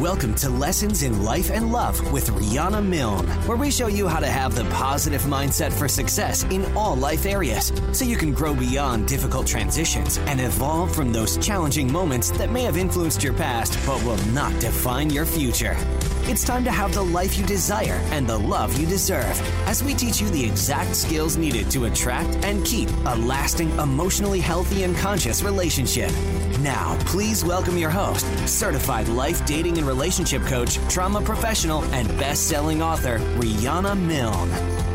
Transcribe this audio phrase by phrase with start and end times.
[0.00, 4.18] Welcome to Lessons in Life and Love with Rhonda Milne, where we show you how
[4.18, 8.54] to have the positive mindset for success in all life areas so you can grow
[8.54, 13.78] beyond difficult transitions and evolve from those challenging moments that may have influenced your past
[13.86, 15.76] but will not define your future.
[16.24, 19.94] It's time to have the life you desire and the love you deserve as we
[19.94, 24.96] teach you the exact skills needed to attract and keep a lasting, emotionally healthy, and
[24.96, 26.10] conscious relationship.
[26.60, 32.48] Now, please welcome your host, certified life dating and relationship coach, trauma professional, and best
[32.48, 34.89] selling author, Rhonda Milne.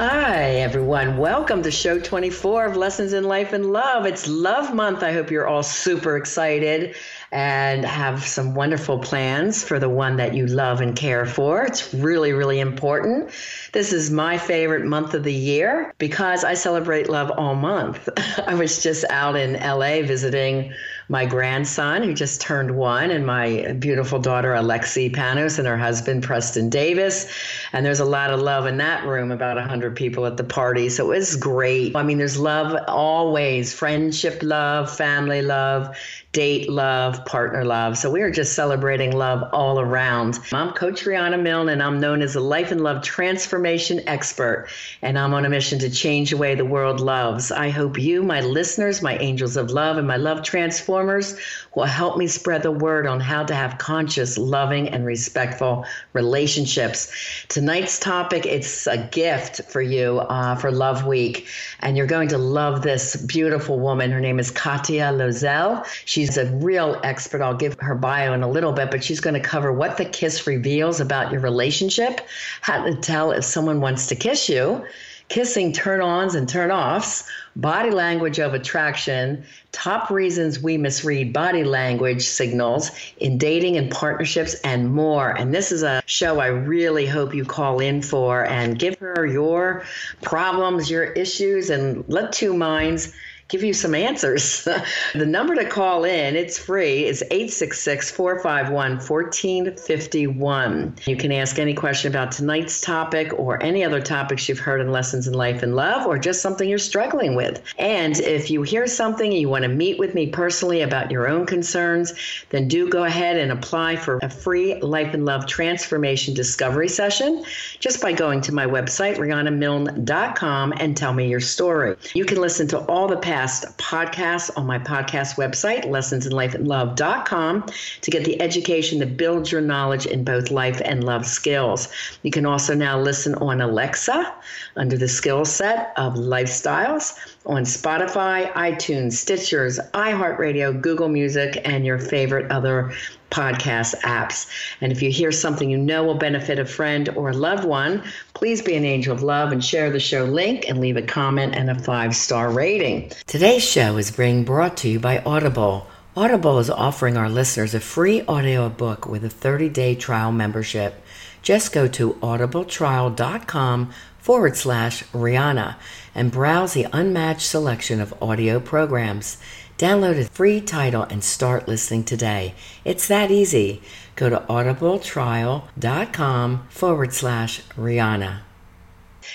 [0.00, 1.18] Hi, everyone.
[1.18, 4.06] Welcome to show 24 of Lessons in Life and Love.
[4.06, 5.02] It's Love Month.
[5.02, 6.96] I hope you're all super excited
[7.32, 11.64] and have some wonderful plans for the one that you love and care for.
[11.64, 13.30] It's really, really important.
[13.72, 18.08] This is my favorite month of the year because I celebrate love all month.
[18.46, 20.72] I was just out in LA visiting
[21.10, 26.22] my grandson, who just turned one, and my beautiful daughter, Alexi Panos, and her husband,
[26.22, 27.26] Preston Davis.
[27.72, 30.88] And there's a lot of love in that room, about 100 people at the party.
[30.88, 31.96] So it was great.
[31.96, 35.96] I mean, there's love always friendship love, family love,
[36.32, 37.98] date love, partner love.
[37.98, 40.38] So we are just celebrating love all around.
[40.52, 44.68] I'm Coach Rhonda Milne, and I'm known as a life and love transformation expert.
[45.02, 47.50] And I'm on a mission to change the way the world loves.
[47.50, 51.36] I hope you, my listeners, my angels of love, and my love transformers
[51.74, 57.12] will help me spread the word on how to have conscious, loving, and respectful relationships.
[57.48, 61.48] Tonight's topic, it's a gift for you uh, for Love Week.
[61.80, 64.12] And you're going to love this beautiful woman.
[64.12, 65.84] Her name is Katia Loisel.
[66.04, 67.40] She She's a real expert.
[67.40, 70.04] I'll give her bio in a little bit, but she's going to cover what the
[70.04, 72.20] kiss reveals about your relationship,
[72.60, 74.84] how to tell if someone wants to kiss you,
[75.30, 81.64] kissing turn ons and turn offs, body language of attraction, top reasons we misread body
[81.64, 85.30] language signals in dating and partnerships, and more.
[85.30, 89.24] And this is a show I really hope you call in for and give her
[89.24, 89.86] your
[90.20, 93.14] problems, your issues, and let two minds
[93.50, 94.64] give you some answers.
[95.14, 100.94] the number to call in, it's free, is 866 451 1451.
[101.04, 104.92] You can ask any question about tonight's topic or any other topics you've heard in
[104.92, 107.60] Lessons in Life and Love or just something you're struggling with.
[107.78, 111.44] And if you hear something you want to meet with me personally about your own
[111.44, 112.14] concerns,
[112.50, 117.44] then do go ahead and apply for a free Life and Love transformation discovery session
[117.80, 121.96] just by going to my website, RhondaMilne.com, and tell me your story.
[122.14, 123.39] You can listen to all the past
[123.78, 127.66] podcasts on my podcast website, lessonsinlifeandlove.com,
[128.00, 131.88] to get the education that builds your knowledge in both life and love skills.
[132.22, 134.34] You can also now listen on Alexa
[134.76, 141.98] under the skill set of lifestyles on Spotify, iTunes, Stitchers, iHeartRadio, Google Music, and your
[141.98, 142.92] favorite other
[143.30, 144.48] podcast apps.
[144.80, 148.02] And if you hear something you know will benefit a friend or a loved one,
[148.34, 151.54] please be an angel of love and share the show link and leave a comment
[151.54, 153.10] and a five star rating.
[153.26, 155.86] Today's show is being brought to you by Audible.
[156.16, 161.02] Audible is offering our listeners a free audio book with a 30 day trial membership.
[161.42, 165.76] Just go to audibletrial.com forward slash Rhonda
[166.14, 169.38] and browse the unmatched selection of audio programs.
[169.78, 172.54] Download a free title and start listening today.
[172.84, 173.80] It's that easy.
[174.14, 178.40] Go to audibletrial.com forward slash Rhonda.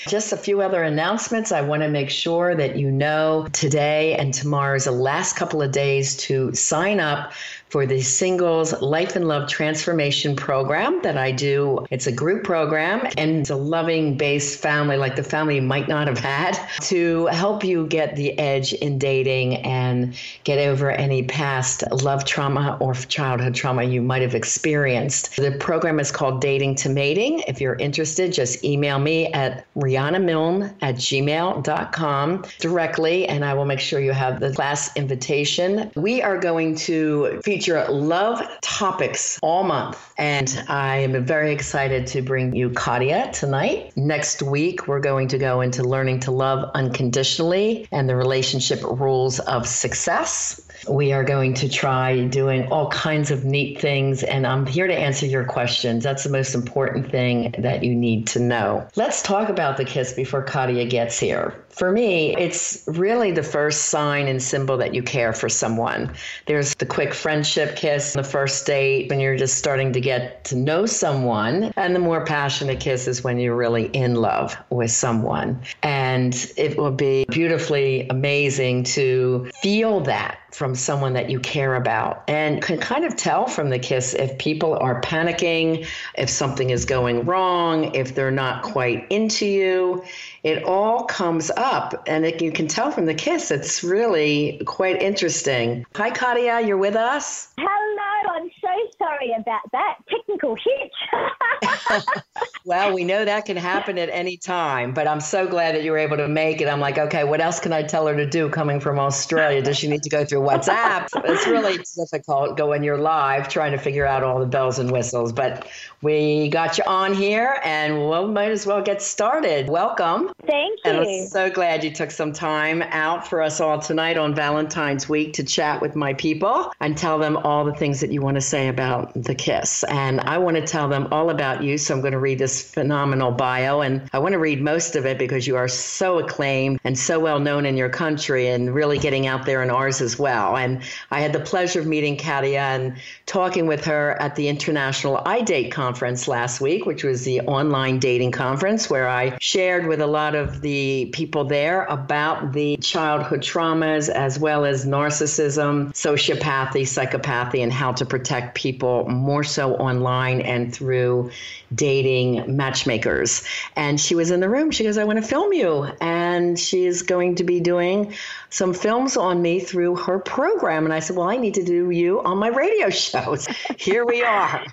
[0.08, 1.52] Just a few other announcements.
[1.52, 5.64] I want to make sure that you know today and tomorrow is the last couple
[5.64, 7.34] of days to sign up
[7.70, 11.86] for the Singles Life and Love Transformation Program that I do.
[11.90, 15.88] It's a group program and it's a loving based family, like the family you might
[15.88, 21.24] not have had, to help you get the edge in dating and get over any
[21.24, 25.36] past love trauma or childhood trauma you might have experienced.
[25.36, 27.40] The program is called Dating to Mating.
[27.48, 33.80] If you're interested, just email me at rhondamilne at gmail.com directly, and I will make
[33.80, 35.92] sure you have the class invitation.
[35.96, 39.98] We are going to feature feature love topics all month.
[40.18, 43.96] And I am very excited to bring you Katia tonight.
[43.96, 49.40] Next week, we're going to go into learning to love unconditionally and the relationship rules
[49.40, 50.62] of success.
[50.90, 54.94] We are going to try doing all kinds of neat things, and I'm here to
[54.94, 56.04] answer your questions.
[56.04, 58.86] That's the most important thing that you need to know.
[58.96, 61.56] Let's talk about the kiss before Katia gets here.
[61.70, 66.14] For me, it's really the first sign and symbol that you care for someone.
[66.46, 67.45] There's the quick friendship
[67.76, 72.00] kiss, the first date when you're just starting to get to know someone, and the
[72.00, 75.62] more passionate kiss is when you're really in love with someone.
[75.84, 81.76] And And it will be beautifully amazing to feel that from someone that you care
[81.76, 85.86] about and can kind of tell from the kiss if people are panicking,
[86.18, 90.04] if something is going wrong, if they're not quite into you.
[90.44, 93.52] It all comes up, and it, you can tell from the kiss.
[93.52, 95.86] It's really quite interesting.
[95.96, 97.50] Hi, Katia, you're with us?
[97.58, 98.50] Hello, I'm
[98.98, 102.04] sorry about that technical hitch.
[102.66, 105.92] well, we know that can happen at any time, but I'm so glad that you
[105.92, 106.68] were able to make it.
[106.68, 109.62] I'm like, okay, what else can I tell her to do coming from Australia?
[109.62, 111.08] Does she need to go through WhatsApp?
[111.26, 115.32] it's really difficult going you're live trying to figure out all the bells and whistles,
[115.34, 115.68] but
[116.06, 119.68] we got you on here and we we'll, might as well get started.
[119.68, 120.32] Welcome.
[120.46, 120.92] Thank you.
[120.92, 125.10] And I'm so glad you took some time out for us all tonight on Valentine's
[125.10, 128.36] week to chat with my people and tell them all the things that you want
[128.36, 129.84] to say about the kiss.
[129.86, 131.76] And I want to tell them all about you.
[131.80, 133.82] So I'm going to read this phenomenal bio.
[133.82, 137.20] And I want to read most of it because you are so acclaimed and so
[137.20, 140.56] well known in your country and really getting out there in ours as well.
[140.56, 145.18] And I had the pleasure of meeting Katia and talking with her at the International
[145.26, 145.95] iDate Conference
[146.28, 150.62] last week, which was the online dating conference where I shared with a lot of
[150.62, 157.94] the people there about the childhood traumas as well as narcissism, sociopathy, psychopathy, and how
[157.94, 161.32] to protect people more so online and through
[161.74, 163.44] dating matchmakers.
[163.76, 164.72] And she was in the room.
[164.72, 165.88] She goes, I want to film you.
[166.02, 168.14] And she is going to be doing
[168.50, 170.86] some films on me through her program.
[170.86, 173.48] And I said, Well, I need to do you on my radio shows.
[173.78, 174.66] Here we are.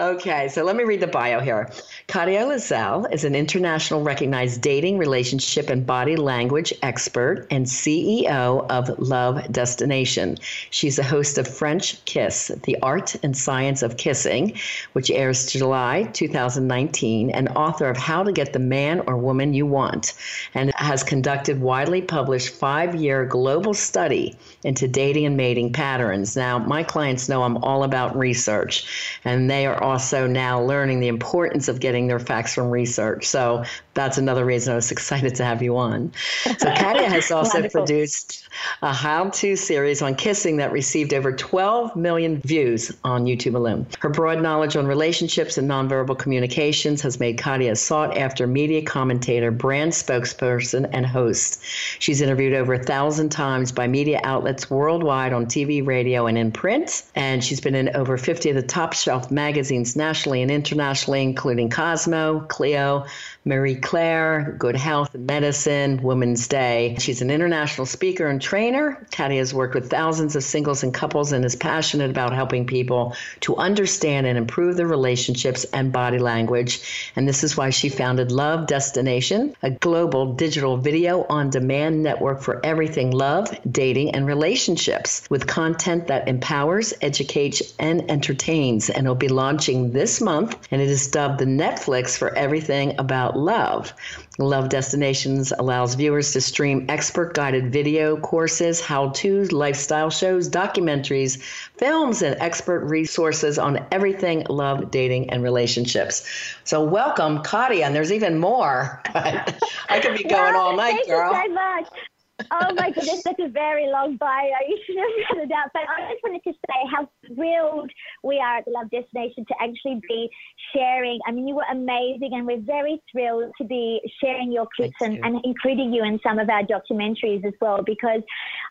[0.00, 1.70] Okay, so let me read the bio here.
[2.06, 8.98] Katia Loisel is an international recognized dating, relationship, and body language expert and CEO of
[8.98, 10.38] Love Destination.
[10.70, 14.58] She's a host of French Kiss, the art and science of kissing,
[14.94, 19.66] which airs July 2019, and author of How to Get the Man or Woman You
[19.66, 20.14] Want,
[20.54, 26.36] and has conducted widely published five year global study into dating and mating patterns.
[26.36, 31.08] Now, my clients know I'm all about research, and they are also now learning the
[31.08, 33.26] importance of getting their facts from research.
[33.26, 33.64] So
[33.94, 36.12] that's another reason I was excited to have you on.
[36.58, 38.48] So Katia has also produced
[38.82, 43.86] a how-to series on kissing that received over 12 million views on YouTube alone.
[44.00, 49.50] Her broad knowledge on relationships and nonverbal communications has made Katia a sought-after media commentator,
[49.50, 51.62] brand spokesperson, and host.
[51.98, 56.52] She's interviewed over a thousand times by media outlets worldwide on TV, radio, and in
[56.52, 57.02] print.
[57.14, 61.70] And she's been in over 50 of the top shelf magazines nationally and internationally, including
[61.70, 63.06] Cosmo, Cleo,
[63.44, 66.96] Marie Claire, Good Health and Medicine, Women's Day.
[66.98, 69.06] She's an international speaker and trainer.
[69.10, 73.14] Katia has worked with thousands of singles and couples and is passionate about helping people
[73.40, 77.12] to understand and improve their relationships and body language.
[77.16, 82.42] And this is why she founded Love Destination, a global digital video on demand network
[82.42, 88.90] for everything love, dating, and relationships with content that empowers, educates, and entertains.
[88.90, 93.10] And it'll be launching this month, and it is dubbed the Netflix for everything about
[93.10, 93.36] about
[93.70, 93.92] love.
[94.38, 101.40] Love Destinations allows viewers to stream expert guided video courses, how to's, lifestyle shows, documentaries,
[101.76, 106.26] films, and expert resources on everything love, dating, and relationships.
[106.64, 107.84] So, welcome, Katia.
[107.86, 109.02] And there's even more.
[109.14, 111.32] I could be going well, all night, thank girl.
[111.32, 112.09] Thank you so much
[112.50, 114.50] oh my goodness, that's a very long bio.
[114.70, 115.70] You should have cut it out.
[115.74, 117.90] But I just wanted to say how thrilled
[118.22, 120.30] we are at the Love Destination to actually be
[120.74, 121.18] sharing.
[121.26, 125.14] I mean, you were amazing, and we're very thrilled to be sharing your clips and,
[125.14, 125.20] you.
[125.24, 128.22] and, including you in some of our documentaries as well, because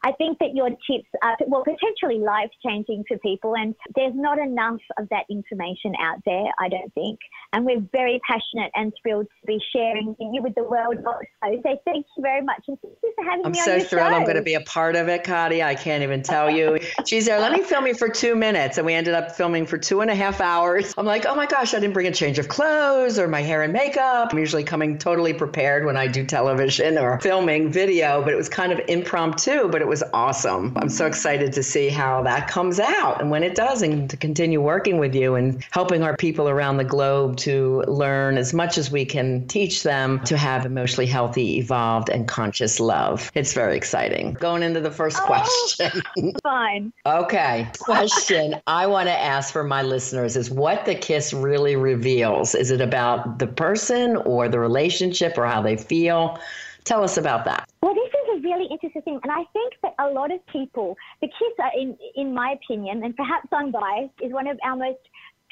[0.04, 3.56] I think that your tips are, well, potentially life changing for people.
[3.56, 7.20] And there's not enough of that information out there, I don't think.
[7.54, 11.62] And we're very passionate and thrilled to be sharing you with the world also.
[11.64, 12.64] So thank you very much.
[12.68, 14.96] And thank you for having I'm me so thrilled I'm going to be a part
[14.96, 15.66] of it, Katia.
[15.66, 16.80] I can't even tell you.
[17.06, 18.78] She's there, let me film you for two minutes.
[18.78, 20.94] And we ended up filming for two and a half hours.
[20.98, 23.64] I'm like, oh my gosh, I didn't bring a change of clothes or my hair
[23.64, 24.30] and makeup.
[24.32, 28.50] I'm usually coming totally prepared when I do television or filming video, but it was
[28.50, 30.78] kind of impromptu, but it was awesome.
[30.78, 34.18] I'm so excited to see how that comes out and when it does and to
[34.18, 38.78] continue working with you and helping our people around the globe to learn as much
[38.78, 43.32] as we can teach them to have emotionally healthy, evolved, and conscious love.
[43.36, 44.34] It's very exciting.
[44.34, 46.02] Going into the first oh, question.
[46.44, 46.94] Fine.
[47.06, 47.70] okay.
[47.80, 52.56] Question I want to ask for my listeners is what the kiss really reveals.
[52.56, 56.40] Is it about the person or the relationship or how they feel?
[56.86, 57.70] Tell us about that.
[57.82, 60.96] Well, this is a really interesting thing, and I think that a lot of people,
[61.22, 64.76] the kiss, are in in my opinion, and perhaps I'm biased, is one of our
[64.76, 65.00] most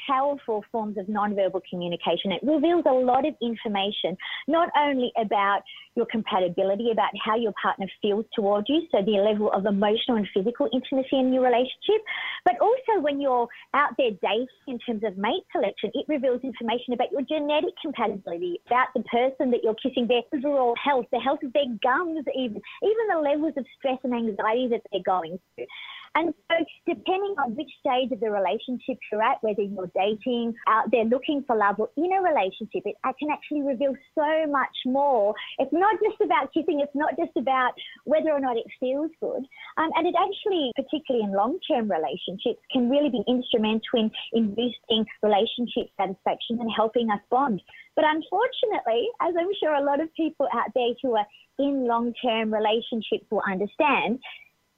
[0.08, 2.32] powerful forms of nonverbal communication.
[2.32, 5.62] It reveals a lot of information, not only about
[5.98, 10.28] your compatibility, about how your partner feels towards you, so the level of emotional and
[10.32, 12.00] physical intimacy in your relationship,
[12.44, 16.94] but also when you're out there dating in terms of mate selection, it reveals information
[16.94, 21.42] about your genetic compatibility, about the person that you're kissing, their overall health, the health
[21.42, 25.66] of their gums, even, even the levels of stress and anxiety that they're going through.
[26.14, 30.90] And so, depending on which stage of the relationship you're at, whether you're dating, out
[30.90, 35.34] there looking for love, or in a relationship, it can actually reveal so much more.
[35.58, 37.72] It's not just about kissing, it's not just about
[38.04, 39.44] whether or not it feels good.
[39.76, 44.54] Um, and it actually, particularly in long term relationships, can really be instrumental in, in
[44.54, 47.62] boosting relationship satisfaction and helping us bond.
[47.96, 51.26] But unfortunately, as I'm sure a lot of people out there who are
[51.58, 54.20] in long term relationships will understand,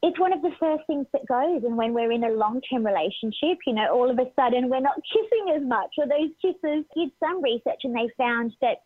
[0.03, 1.63] it's one of the first things that goes.
[1.63, 4.81] And when we're in a long term relationship, you know, all of a sudden we're
[4.81, 8.79] not kissing as much, or those kisses did some research and they found that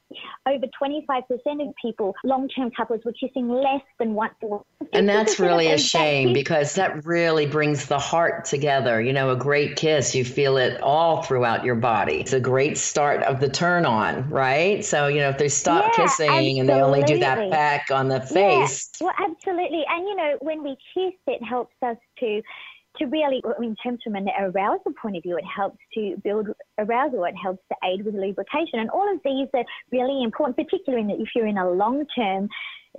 [0.48, 4.62] over 25% of people, long term couples, were kissing less than once a week.
[4.92, 9.00] And that's really a shame because that really brings the heart together.
[9.00, 12.14] You know, a great kiss, you feel it all throughout your body.
[12.20, 14.84] It's a great start of the turn on, right?
[14.84, 16.58] So, you know, if they stop yeah, kissing absolutely.
[16.60, 18.90] and they only do that peck on the face.
[19.00, 19.84] Yeah, well, absolutely.
[19.88, 22.42] And, you know, when we kiss, it helps us to
[22.98, 26.46] to really, in terms from an arousal point of view, it helps to build
[26.78, 27.24] arousal.
[27.24, 31.28] It helps to aid with lubrication, and all of these are really important, particularly if
[31.34, 32.48] you're in a long-term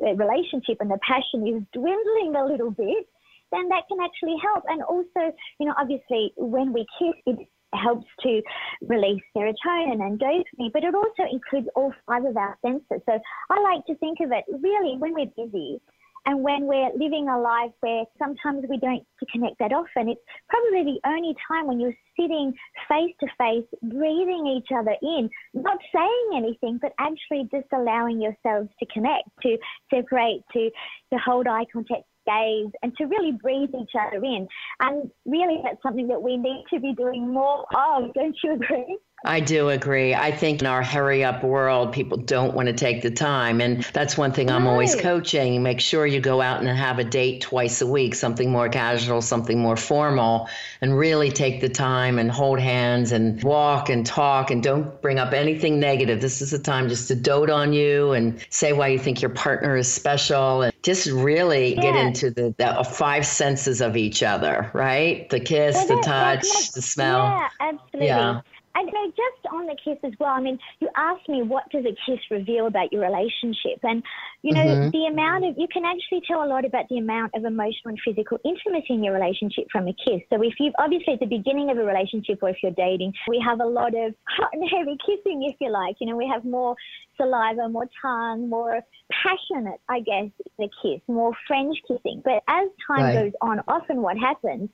[0.06, 3.08] uh, relationship and the passion is dwindling a little bit.
[3.52, 8.08] Then that can actually help, and also, you know, obviously, when we kiss, it helps
[8.22, 8.42] to
[8.82, 13.02] release serotonin and dopamine, but it also includes all five of our senses.
[13.06, 13.20] So
[13.50, 15.80] I like to think of it really when we're busy
[16.26, 20.84] and when we're living a life where sometimes we don't connect that often, it's probably
[20.84, 22.54] the only time when you're sitting
[22.90, 28.70] face to face, breathing each other in, not saying anything, but actually just allowing yourselves
[28.80, 29.58] to connect, to
[29.94, 30.70] separate, to,
[31.14, 34.48] to hold eye contact, gaze, and to really breathe each other in.
[34.80, 38.98] And really, that's something that we need to be doing more of, don't you agree?
[39.26, 40.14] I do agree.
[40.14, 43.60] I think in our hurry up world, people don't want to take the time.
[43.60, 45.64] And that's one thing I'm always coaching.
[45.64, 49.22] Make sure you go out and have a date twice a week, something more casual,
[49.22, 50.48] something more formal,
[50.82, 55.20] and really take the time and hold hands and walk and talk and don't bring
[55.20, 56.22] up anything negative.
[56.22, 59.32] This is the time just to dote on you and say why you think your
[59.32, 61.82] partner is special and just really yeah.
[61.82, 65.30] get into the, the, uh, five senses of each other, right?
[65.30, 67.18] The kiss, the touch, the smell.
[67.18, 68.08] Yeah, absolutely.
[68.08, 68.42] Yeah.
[68.76, 71.64] And you know, just on the kiss as well, I mean, you asked me what
[71.72, 73.80] does a kiss reveal about your relationship?
[73.84, 74.04] And,
[74.42, 74.90] you know, mm-hmm.
[74.92, 78.00] the amount of, you can actually tell a lot about the amount of emotional and
[78.04, 80.22] physical intimacy in your relationship from a kiss.
[80.30, 83.42] So if you've, obviously at the beginning of a relationship or if you're dating, we
[83.46, 85.96] have a lot of hot and heavy kissing, if you like.
[86.02, 86.76] You know, we have more
[87.16, 88.82] saliva, more tongue, more
[89.24, 90.28] passionate, I guess,
[90.60, 92.22] the kiss, more French kissing.
[92.26, 93.14] But as time right.
[93.14, 94.70] goes on, often what happens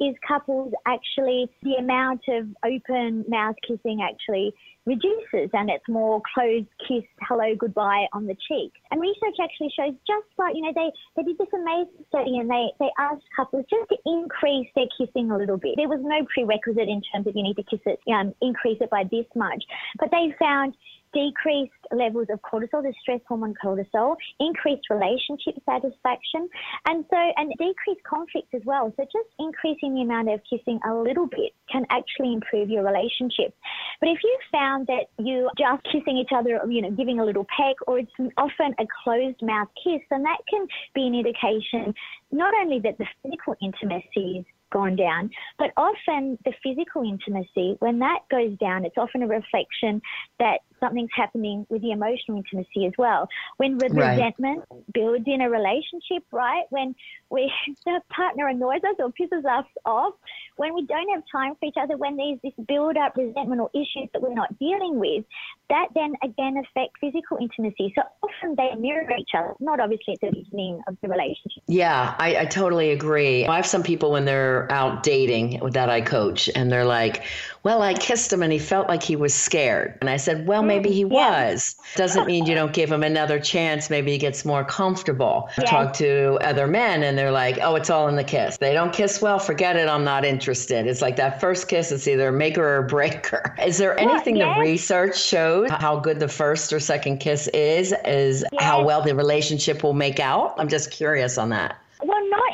[0.00, 4.52] is couples actually, the amount of open mouth kissing actually
[4.84, 8.72] reduces and it's more closed kiss, hello, goodbye on the cheek.
[8.90, 12.50] And research actually shows just like, you know, they, they did this amazing study and
[12.50, 15.74] they, they asked couples just to increase their kissing a little bit.
[15.76, 18.90] There was no prerequisite in terms of you need to kiss it, um, increase it
[18.90, 19.62] by this much.
[19.98, 20.74] But they found
[21.12, 26.48] decreased levels of cortisol, the stress hormone cortisol, increased relationship satisfaction,
[26.86, 28.92] and so and decreased conflict as well.
[28.96, 33.54] So just increasing the amount of kissing a little bit can actually improve your relationship.
[34.00, 37.46] But if you found that you just kissing each other, you know, giving a little
[37.56, 41.94] peck, or it's often a closed mouth kiss, then that can be an indication
[42.30, 45.30] not only that the physical intimacy is gone down.
[45.58, 50.00] But often the physical intimacy, when that goes down, it's often a reflection
[50.38, 53.28] that something's happening with the emotional intimacy as well.
[53.56, 53.92] When right.
[53.92, 56.64] resentment builds in a relationship, right?
[56.70, 56.94] When
[57.30, 57.50] we
[57.84, 60.14] the partner annoys us or pisses us off,
[60.56, 63.70] when we don't have time for each other, when there's this build up resentment or
[63.74, 65.24] issues that we're not dealing with,
[65.68, 67.92] that then again affects physical intimacy.
[67.96, 71.62] So often they mirror each other, not obviously at the beginning of the relationship.
[71.66, 73.46] Yeah, I, I totally agree.
[73.46, 77.22] I have some people when they're out dating that I coach, and they're like,
[77.64, 79.96] well, I kissed him and he felt like he was scared.
[80.00, 81.52] And I said, well, maybe he mm, yeah.
[81.52, 81.76] was.
[81.94, 83.88] Doesn't mean you don't give him another chance.
[83.88, 85.48] Maybe he gets more comfortable.
[85.58, 85.64] Yeah.
[85.64, 88.56] Talk to other men and they're like, oh, it's all in the kiss.
[88.56, 89.88] They don't kiss well, forget it.
[89.88, 90.86] I'm not interested.
[90.88, 93.54] It's like that first kiss, it's either a maker or breaker.
[93.64, 94.56] Is there anything well, yes.
[94.56, 98.62] the research shows how good the first or second kiss is, is yes.
[98.62, 100.54] how well the relationship will make out?
[100.58, 101.78] I'm just curious on that.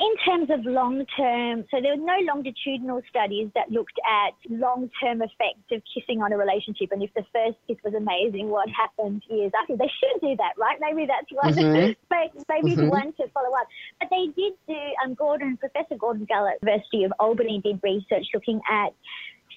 [0.01, 4.91] In terms of long term, so there were no longitudinal studies that looked at long
[5.03, 6.93] term effects of kissing on a relationship.
[6.93, 9.77] And if the first kiss was amazing, what happened years after?
[9.77, 10.79] They should do that, right?
[10.81, 11.53] Maybe that's one.
[11.53, 11.93] Mm-hmm.
[12.49, 12.89] maybe mm-hmm.
[12.89, 13.67] one to follow up.
[13.99, 14.79] But they did do.
[15.05, 18.95] Um, Gordon, Professor Gordon Gallup at University of Albany did research looking at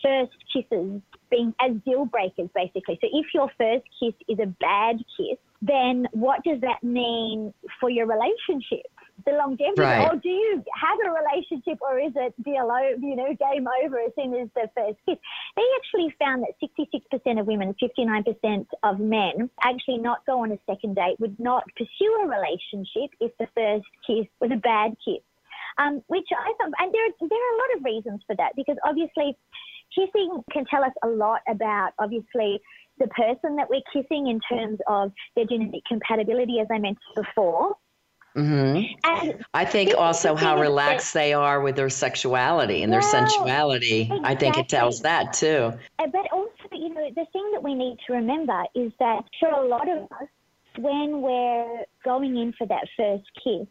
[0.01, 2.97] first kisses being as deal breakers, basically.
[3.01, 7.89] So if your first kiss is a bad kiss, then what does that mean for
[7.89, 8.89] your relationship?
[9.25, 10.07] The longevity, right.
[10.07, 14.11] or do you have a relationship, or is it over, you know, game over as
[14.15, 15.17] soon as the first kiss?
[15.55, 20.59] They actually found that 66% of women, 59% of men actually not go on a
[20.69, 25.21] second date, would not pursue a relationship if the first kiss was a bad kiss.
[25.77, 28.75] Um, which I thought, and there, there are a lot of reasons for that because
[28.83, 29.37] obviously
[29.95, 32.59] kissing can tell us a lot about obviously
[32.99, 37.75] the person that we're kissing in terms of their genetic compatibility, as I mentioned before.
[38.35, 38.93] Mm-hmm.
[39.03, 44.01] And I think also how relaxed they are with their sexuality and well, their sensuality.
[44.01, 44.21] Exactly.
[44.23, 45.73] I think it tells that too.
[45.97, 49.67] But also, you know, the thing that we need to remember is that for a
[49.67, 50.27] lot of us,
[50.77, 53.67] when we're going in for that first kiss,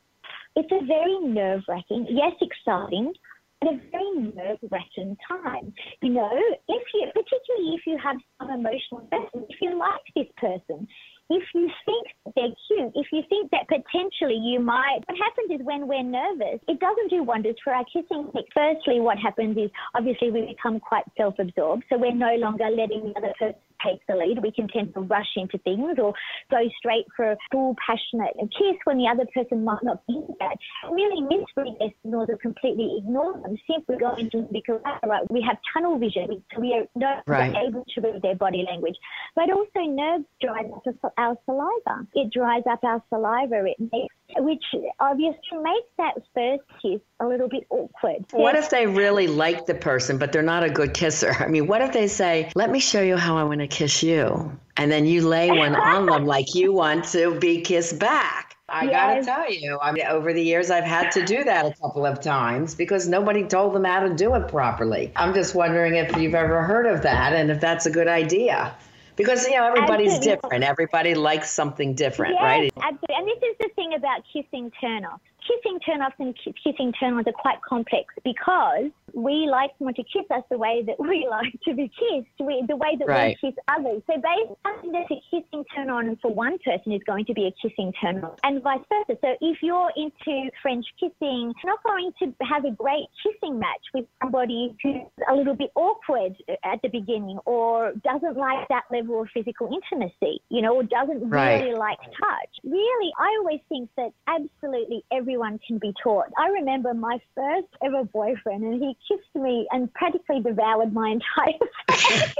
[0.57, 3.15] it's a very nerve wracking, yes, exciting,
[3.61, 5.73] but a very nerve-wracking time.
[6.03, 6.31] You know,
[6.69, 10.89] if you, particularly if you have some emotional investment, if you like this person,
[11.31, 15.65] if you think they're cute, if you think that potentially you might, what happens is
[15.65, 18.31] when we're nervous, it doesn't do wonders for our kissing.
[18.55, 23.19] Firstly, what happens is obviously we become quite self-absorbed, so we're no longer letting the
[23.19, 24.43] other person take the lead.
[24.43, 26.13] We can tend to rush into things or
[26.51, 30.57] go straight for a full passionate kiss when the other person might not be that.
[30.91, 33.57] Really misread their signals or completely ignore them.
[33.71, 37.55] Simply go into because right, we have tunnel vision, so we are not right.
[37.57, 38.97] able to read their body language.
[39.35, 42.07] But also nerves dry up our saliva.
[42.15, 43.65] It dries up our saliva.
[43.67, 44.65] It makes which
[44.99, 48.25] obviously makes that first kiss a little bit awkward.
[48.33, 51.35] What if they really like the person, but they're not a good kisser?
[51.39, 54.03] I mean, what if they say, Let me show you how I want to kiss
[54.03, 54.59] you?
[54.77, 58.57] And then you lay one on them like you want to be kissed back.
[58.69, 58.93] I yes.
[58.93, 61.75] got to tell you, I mean, over the years, I've had to do that a
[61.81, 65.13] couple of times because nobody told them how to do it properly.
[65.17, 68.75] I'm just wondering if you've ever heard of that and if that's a good idea
[69.21, 70.37] because you know everybody's absolutely.
[70.43, 70.65] different.
[70.65, 72.73] Everybody likes something different, yes, right?
[72.77, 73.15] Absolutely.
[73.17, 75.21] And this is the thing about kissing turnoffs.
[75.47, 80.43] Kissing turnoffs and kissing turn-ons are quite complex because we like someone to kiss us
[80.51, 83.37] the way that we like to be kissed, we, the way that right.
[83.43, 84.03] we kiss others.
[84.07, 87.69] So basically, that a kissing turn on for one person is going to be a
[87.69, 89.19] kissing turn on, and vice versa.
[89.21, 93.85] So if you're into French kissing, you're not going to have a great kissing match
[93.95, 99.23] with somebody who's a little bit awkward at the beginning or doesn't like that level
[99.23, 101.63] of physical intimacy, you know, or doesn't right.
[101.63, 102.51] really like touch.
[102.65, 106.27] Really, I always think that absolutely everyone can be taught.
[106.39, 111.59] I remember my first ever boyfriend, and he kissed me and practically devoured my entire
[111.91, 112.35] face.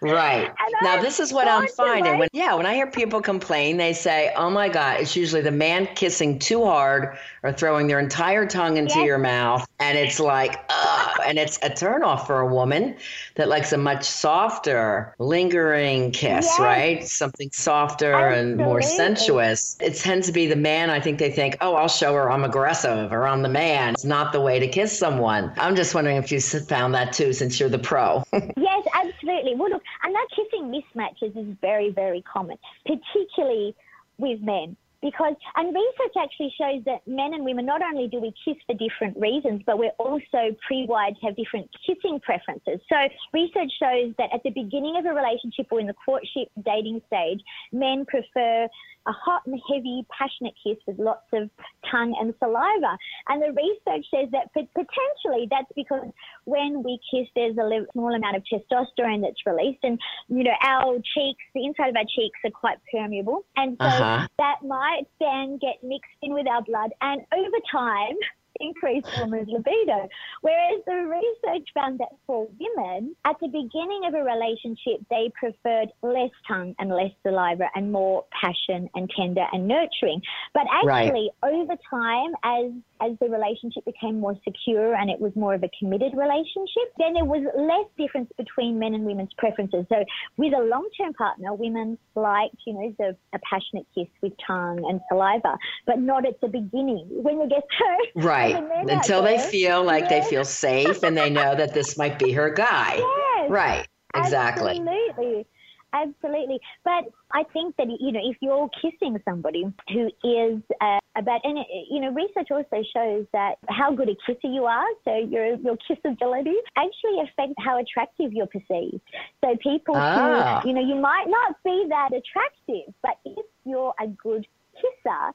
[0.00, 0.50] Right.
[0.82, 2.18] now, this is what I'm finding.
[2.18, 5.50] When, yeah, when I hear people complain, they say, oh my God, it's usually the
[5.50, 9.06] man kissing too hard or throwing their entire tongue into yes.
[9.06, 9.66] your mouth.
[9.80, 11.20] And it's like, ugh.
[11.26, 12.96] And it's a turnoff for a woman
[13.34, 16.60] that likes a much softer, lingering kiss, yes.
[16.60, 17.06] right?
[17.06, 18.52] Something softer Absolutely.
[18.52, 19.76] and more sensuous.
[19.80, 22.44] It tends to be the man, I think they think, oh, I'll show her I'm
[22.44, 23.94] aggressive or I'm the man.
[23.94, 25.52] It's not the way to kiss someone.
[25.56, 28.24] I'm just wondering if you found that too, since you're the pro.
[28.56, 28.86] yes,
[29.24, 29.54] absolutely.
[29.56, 33.74] Well, look, and that kissing mismatches is very, very common, particularly
[34.18, 34.76] with men.
[35.02, 38.74] Because, and research actually shows that men and women, not only do we kiss for
[38.74, 42.80] different reasons, but we're also pre-wired to have different kissing preferences.
[42.90, 42.96] So
[43.34, 47.42] research shows that at the beginning of a relationship or in the courtship dating stage,
[47.70, 48.66] men prefer
[49.06, 51.50] a hot and heavy, passionate kiss with lots of
[51.90, 52.96] tongue and saliva.
[53.28, 56.08] And the research says that potentially that's because
[56.44, 60.96] when we kiss, there's a small amount of testosterone that's released, and you know our
[61.14, 64.26] cheeks, the inside of our cheeks, are quite permeable, and so uh-huh.
[64.38, 68.16] that might then get mixed in with our blood, and over time
[68.60, 70.08] increase women's libido.
[70.40, 75.88] Whereas the research found that for women, at the beginning of a relationship, they preferred
[76.02, 80.20] less tongue and less saliva and more passion and tender and nurturing.
[80.52, 81.54] But actually, right.
[81.54, 85.70] over time, as as the relationship became more secure and it was more of a
[85.78, 89.84] committed relationship, then there was less difference between men and women's preferences.
[89.88, 90.04] So
[90.36, 95.00] with a long-term partner, women liked, you know, the, a passionate kiss with tongue and
[95.08, 97.06] saliva, but not at the beginning.
[97.10, 98.56] When you get to right
[98.88, 100.10] until they feel like yes.
[100.24, 103.00] they feel safe and they know that this might be her guy.
[103.34, 103.50] Yes.
[103.50, 103.88] Right.
[104.14, 104.80] Exactly.
[104.80, 105.46] Absolutely.
[105.94, 106.58] Absolutely.
[106.84, 111.58] But I think that, you know, if you're kissing somebody who is uh, about, and,
[111.88, 115.76] you know, research also shows that how good a kisser you are, so your, your
[115.88, 119.00] kissability, actually affects how attractive you're perceived.
[119.42, 120.60] So people ah.
[120.62, 125.32] who, you know, you might not be that attractive, but if you're a good kisser,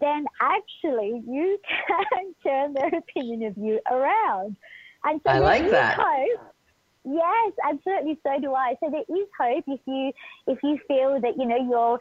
[0.00, 4.56] then actually you can turn their opinion of you around.
[5.04, 5.98] And so I like that.
[5.98, 6.51] Hope,
[7.04, 8.18] Yes, absolutely.
[8.22, 8.74] So do I.
[8.80, 10.12] So there is hope if you
[10.46, 11.98] if you feel that you know you're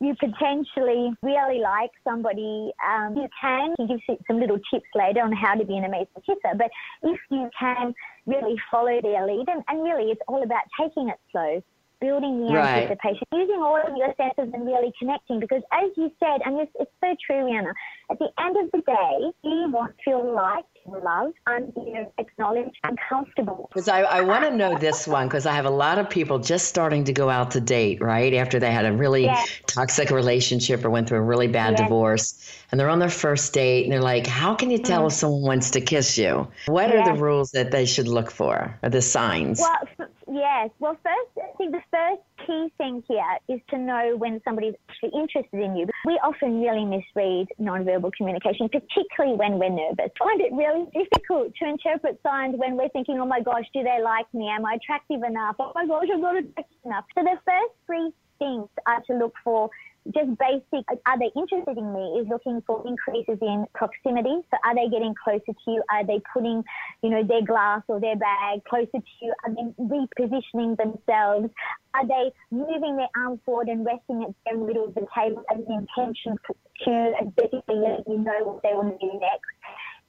[0.00, 5.54] you potentially really like somebody, um, you can give some little tips later on how
[5.54, 6.54] to be an amazing kisser.
[6.56, 6.70] But
[7.02, 7.94] if you can
[8.26, 11.62] really follow their lead, and, and really it's all about taking it slow,
[12.00, 12.82] building the right.
[12.82, 15.40] anticipation, using all of your senses and really connecting.
[15.40, 17.72] Because as you said, and it's, it's so true, Rhonda,
[18.10, 22.12] at the end of the day, you want to feel liked love and you know,
[22.18, 23.68] acknowledged and comfortable.
[23.72, 26.38] Because I, I want to know this one because I have a lot of people
[26.38, 28.34] just starting to go out to date, right?
[28.34, 29.60] After they had a really yes.
[29.66, 31.80] toxic relationship or went through a really bad yes.
[31.80, 35.06] divorce and they're on their first date and they're like, how can you tell mm-hmm.
[35.08, 36.48] if someone wants to kiss you?
[36.66, 37.06] What yes.
[37.06, 39.60] are the rules that they should look for or the signs?
[39.60, 40.70] Well, yes.
[40.78, 45.18] Well, first, I think the first key thing here is to know when somebody's actually
[45.18, 45.86] interested in you.
[46.04, 50.10] We often really misread nonverbal communication, particularly when we're nervous.
[50.14, 53.82] I find it really difficult to interpret signs when we're thinking, oh my gosh, do
[53.82, 54.48] they like me?
[54.48, 55.56] Am I attractive enough?
[55.58, 57.04] Oh my gosh, I'm not attractive enough.
[57.14, 59.70] So the first three things are to look for
[60.14, 62.20] just basic, are they interested in me?
[62.20, 64.42] Is looking for increases in proximity.
[64.50, 65.82] So are they getting closer to you?
[65.90, 66.64] Are they putting,
[67.02, 69.34] you know, their glass or their bag closer to you?
[69.44, 71.50] Are they repositioning themselves?
[71.94, 75.58] Are they moving their arm forward and resting at the middle of the table as
[75.66, 76.38] an intention
[76.84, 79.50] to basically let you know what they want to do next?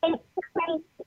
[0.03, 0.17] And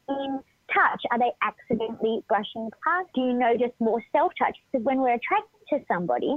[0.08, 0.40] in
[0.74, 1.02] touch.
[1.10, 3.08] Are they accidentally brushing past?
[3.14, 4.56] Do you notice more self touch?
[4.70, 6.36] Because when we're attracted to somebody,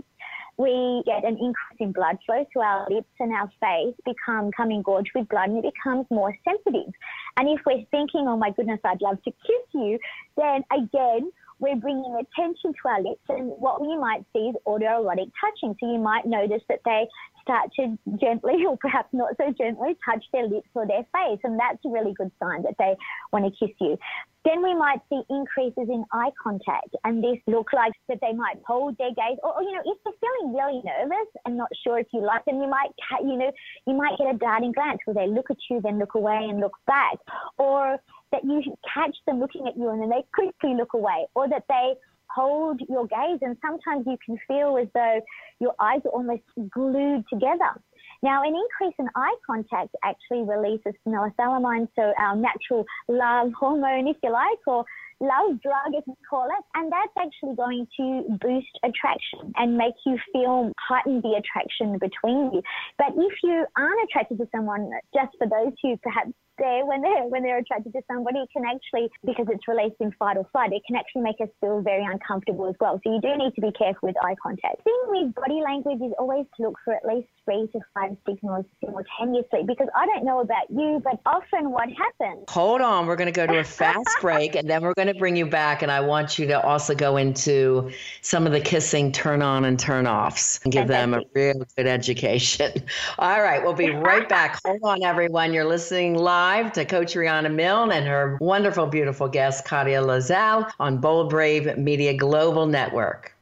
[0.57, 4.81] we get an increase in blood flow to our lips and our face become coming
[4.83, 6.93] gorged with blood and it becomes more sensitive.
[7.37, 9.97] And if we're thinking, oh my goodness, I'd love to kiss you,
[10.37, 15.31] then again, we're bringing attention to our lips and what we might see is autoerotic
[15.39, 15.75] touching.
[15.79, 17.07] So you might notice that they
[17.43, 21.39] start to gently or perhaps not so gently touch their lips or their face.
[21.43, 22.95] And that's a really good sign that they
[23.31, 23.97] want to kiss you.
[24.45, 28.59] Then we might see increases in eye contact, and this look like that they might
[28.67, 31.97] hold their gaze, or, or, you know, if they're feeling really nervous and not sure
[31.97, 33.51] if you like them, you might, you know,
[33.87, 36.59] you might get a darting glance where they look at you, then look away and
[36.59, 37.15] look back,
[37.57, 37.97] or
[38.33, 38.61] that you
[38.93, 41.93] catch them looking at you and then they quickly look away, or that they
[42.33, 45.21] hold your gaze, and sometimes you can feel as though
[45.59, 47.73] your eyes are almost glued together.
[48.21, 54.17] Now, an increase in eye contact actually releases phenylethylamine, so our natural love hormone, if
[54.23, 54.85] you like, or
[55.19, 59.95] love drug, as we call it, and that's actually going to boost attraction and make
[60.05, 62.61] you feel heighten the attraction between you.
[62.97, 67.25] But if you aren't attracted to someone, just for those who perhaps there when they're
[67.25, 70.71] when they're attracted to somebody it can actually because it's released in fight or flight
[70.71, 72.99] it can actually make us feel very uncomfortable as well.
[73.03, 74.77] So you do need to be careful with eye contact.
[74.77, 78.15] The thing with body language is always to look for at least three to five
[78.27, 83.17] signals simultaneously because i don't know about you but often what happens hold on we're
[83.17, 85.81] going to go to a fast break and then we're going to bring you back
[85.81, 89.77] and i want you to also go into some of the kissing turn on and
[89.77, 92.71] turn offs and give them a real good education.
[93.19, 94.59] All right we'll be right back.
[94.65, 95.53] Hold on everyone.
[95.53, 100.69] You're listening live live to Coach Rhonda Milne and her wonderful, beautiful guest, Katia Loisel,
[100.77, 103.33] on Bold Brave Media Global Network.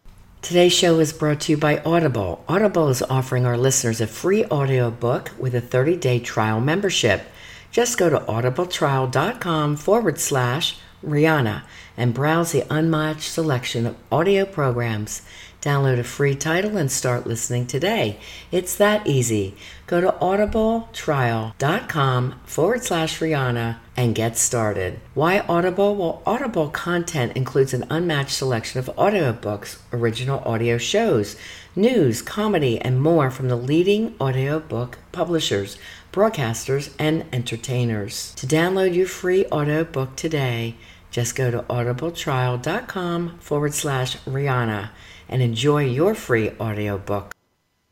[0.43, 2.45] Today's show is brought to you by Audible.
[2.47, 7.23] Audible is offering our listeners a free audiobook with a 30 day trial membership.
[7.71, 11.63] Just go to audibletrial.com forward slash Rhonda
[11.97, 15.23] and browse the unmatched selection of audio programs.
[15.61, 18.17] Download a free title and start listening today.
[18.51, 19.53] It's that easy.
[19.85, 24.99] Go to audibletrial.com forward slash Rhonda and get started.
[25.13, 25.95] Why Audible?
[25.95, 31.35] Well, Audible content includes an unmatched selection of audiobooks, original audio shows,
[31.75, 35.77] news, comedy, and more from the leading audiobook publishers,
[36.11, 38.33] broadcasters, and entertainers.
[38.35, 40.73] To download your free audiobook today,
[41.11, 44.89] just go to audibletrial.com forward slash Rhonda
[45.31, 47.33] and enjoy your free audiobook.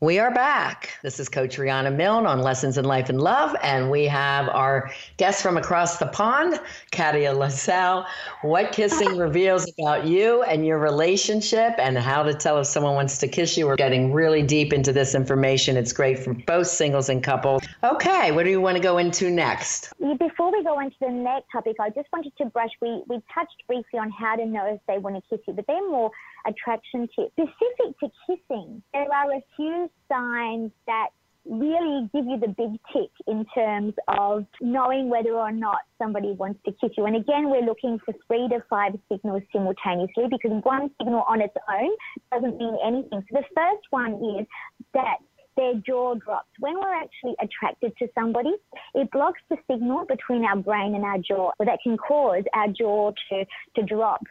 [0.02, 0.98] We are back.
[1.02, 4.90] This is Coach Rhonda Milne on Lessons in Life and Love, and we have our
[5.18, 6.58] guest from across the pond,
[6.90, 8.06] Katia Loisel.
[8.40, 13.18] What kissing reveals about you and your relationship, and how to tell if someone wants
[13.18, 13.66] to kiss you.
[13.66, 15.76] We're getting really deep into this information.
[15.76, 17.62] It's great for both singles and couples.
[17.84, 19.92] Okay, what do you want to go into next?
[20.18, 22.70] Before we go into the next topic, I just wanted to brush.
[22.80, 25.66] We we touched briefly on how to know if they want to kiss you, but
[25.66, 26.10] they're more
[26.46, 28.82] attraction tip specific to kissing.
[28.92, 31.08] There are a few signs that
[31.46, 36.60] really give you the big tick in terms of knowing whether or not somebody wants
[36.66, 37.06] to kiss you.
[37.06, 41.54] And again, we're looking for three to five signals simultaneously because one signal on its
[41.68, 41.90] own
[42.32, 43.22] doesn't mean anything.
[43.30, 44.46] So the first one is
[44.94, 45.16] that
[45.56, 46.48] their jaw drops.
[46.58, 48.52] When we're actually attracted to somebody,
[48.94, 53.12] it blocks the signal between our brain and our jaw that can cause our jaw
[53.30, 53.44] to,
[53.76, 54.22] to drop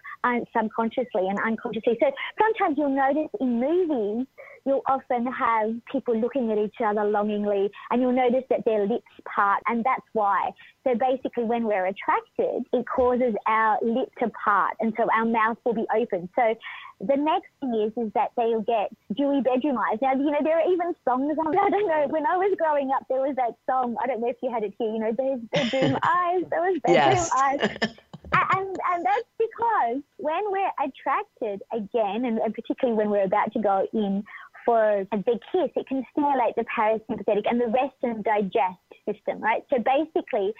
[0.53, 1.97] subconsciously and unconsciously.
[1.99, 4.27] So sometimes you'll notice in movies,
[4.65, 9.05] you'll often have people looking at each other longingly and you'll notice that their lips
[9.33, 10.51] part and that's why.
[10.85, 15.57] So basically when we're attracted, it causes our lip to part and so our mouth
[15.65, 16.29] will be open.
[16.35, 16.55] So
[16.99, 19.99] the next thing is is that they'll get dewy bedroom eyes.
[20.01, 22.91] Now, you know, there are even songs on I don't know, when I was growing
[22.91, 25.13] up there was that song, I don't know if you had it here, you know,
[25.15, 27.31] there's bedroom eyes, there was bedroom yes.
[27.31, 27.59] eyes.
[28.33, 33.59] and, and that's because when we're attracted again, and, and particularly when we're about to
[33.59, 34.23] go in
[34.65, 39.39] for a big kiss, it can stimulate the parasympathetic and the rest and digest system,
[39.39, 39.63] right?
[39.69, 40.53] So basically,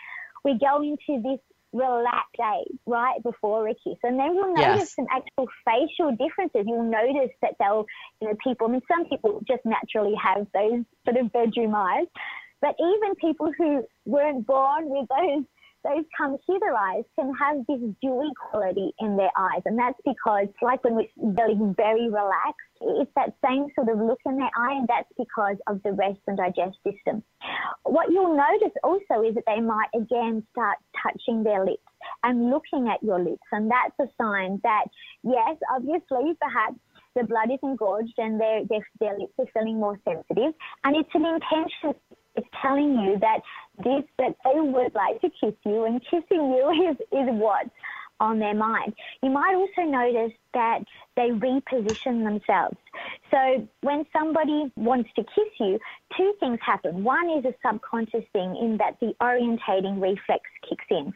[0.44, 1.40] we go into this
[1.74, 3.98] relaxed state right before a kiss.
[4.04, 4.96] And then you'll notice yes.
[4.96, 6.66] some actual facial differences.
[6.66, 7.86] You'll notice that they'll,
[8.22, 12.08] you know, people, I mean, some people just naturally have those sort of bedroom eyes,
[12.62, 15.44] but even people who weren't born with those
[15.84, 19.62] those come hither eyes can have this dewy quality in their eyes.
[19.66, 24.38] And that's because, like when feeling very relaxed, it's that same sort of look in
[24.38, 27.24] their eye, and that's because of the rest and digest system.
[27.84, 31.84] What you'll notice also is that they might again start touching their lips
[32.24, 33.44] and looking at your lips.
[33.52, 34.86] And that's a sign that,
[35.24, 36.76] yes, obviously, perhaps
[37.16, 40.54] the blood is engorged and their, their, their lips are feeling more sensitive.
[40.84, 42.00] And it's an intention
[42.36, 43.42] it's telling you that
[43.84, 47.70] this that they would like to kiss you and kissing you is, is what's
[48.20, 48.94] on their mind.
[49.24, 50.80] You might also notice that
[51.16, 52.78] they reposition themselves.
[53.32, 55.80] So when somebody wants to kiss you,
[56.18, 57.04] two things happen.
[57.04, 61.14] One is a subconscious thing in that the orientating reflex kicks in.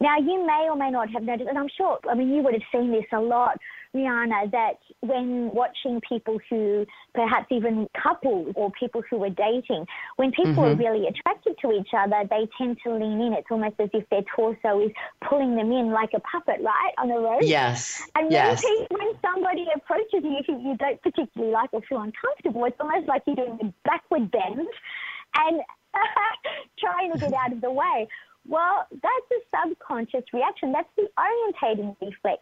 [0.00, 2.54] Now, you may or may not have noticed, and I'm sure, I mean, you would
[2.54, 3.58] have seen this a lot
[3.94, 10.30] Rhonda, that when watching people who perhaps even couples or people who are dating, when
[10.30, 10.60] people mm-hmm.
[10.60, 13.32] are really attracted to each other, they tend to lean in.
[13.32, 14.92] It's almost as if their torso is
[15.28, 17.42] pulling them in like a puppet, right, on a rope.
[17.42, 18.02] Yes.
[18.14, 18.62] And yes.
[18.62, 23.08] when, when somebody approaches you who you don't particularly like or feel uncomfortable, it's almost
[23.08, 24.68] like you're doing a backward bend
[25.36, 25.60] and
[26.78, 28.08] trying to get out of the way.
[28.48, 30.72] Well, that's a subconscious reaction.
[30.72, 32.40] That's the orientating reflex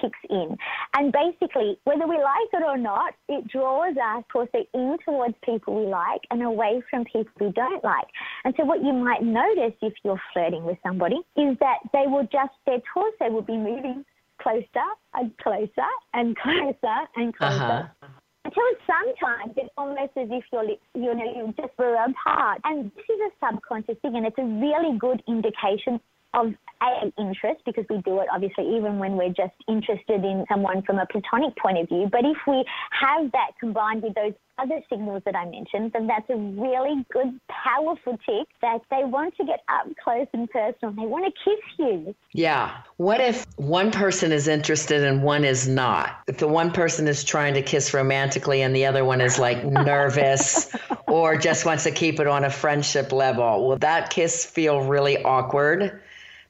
[0.00, 0.56] kicks in.
[0.94, 5.74] And basically, whether we like it or not, it draws us torso in towards people
[5.74, 8.06] we like and away from people we don't like.
[8.44, 12.24] And so what you might notice if you're flirting with somebody is that they will
[12.24, 14.04] just, their torso will be moving
[14.40, 17.90] closer and closer and closer and closer.
[18.02, 18.08] Uh-huh.
[18.44, 22.60] Until sometimes it's almost as if your lips, you know, you just were apart.
[22.64, 26.00] And this is a subconscious thing, and it's a really good indication
[26.34, 30.82] of a interest because we do it obviously even when we're just interested in someone
[30.82, 32.08] from a platonic point of view.
[32.10, 36.28] But if we have that combined with those other signals that I mentioned, then that's
[36.28, 40.92] a really good, powerful tick that they want to get up close and personal.
[40.92, 42.14] They want to kiss you.
[42.32, 42.76] Yeah.
[42.96, 46.20] What if one person is interested and one is not?
[46.28, 49.64] If the one person is trying to kiss romantically and the other one is like
[49.64, 50.74] nervous
[51.08, 55.22] or just wants to keep it on a friendship level, will that kiss feel really
[55.24, 56.01] awkward?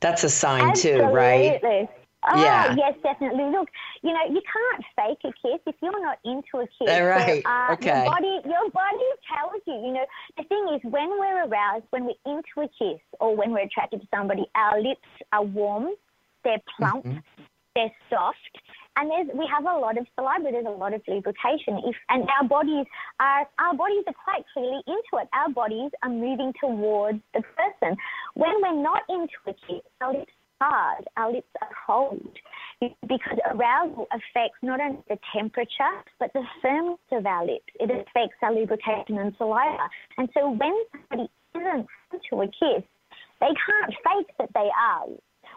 [0.03, 1.07] That's a sign Absolutely.
[1.07, 1.89] too, right?
[2.25, 2.75] Oh, yeah.
[2.77, 3.45] yes, definitely.
[3.51, 3.69] Look,
[4.03, 6.89] you know, you can't fake a kiss if you're not into a kiss.
[6.89, 7.43] All right.
[7.45, 8.05] uh, okay.
[8.05, 9.75] Your body, your body tells you.
[9.75, 13.51] You know, the thing is, when we're aroused, when we're into a kiss, or when
[13.51, 15.01] we're attracted to somebody, our lips
[15.33, 15.89] are warm,
[16.45, 17.19] they're plump, mm-hmm.
[17.75, 18.39] they're soft,
[18.97, 20.51] and there's we have a lot of saliva.
[20.51, 21.81] There's a lot of lubrication.
[21.85, 22.87] If and our bodies
[23.21, 25.29] are our bodies are quite clearly into it.
[25.33, 27.97] Our bodies are moving towards the person.
[28.35, 31.05] When we're not into a kiss, our lips are hard.
[31.17, 32.37] Our lips are cold
[32.81, 37.73] because arousal affects not only the temperature but the firmness of our lips.
[37.81, 39.89] It affects our lubrication and saliva.
[40.19, 42.85] And so when somebody isn't into a kiss,
[43.41, 45.07] they can't fake that they are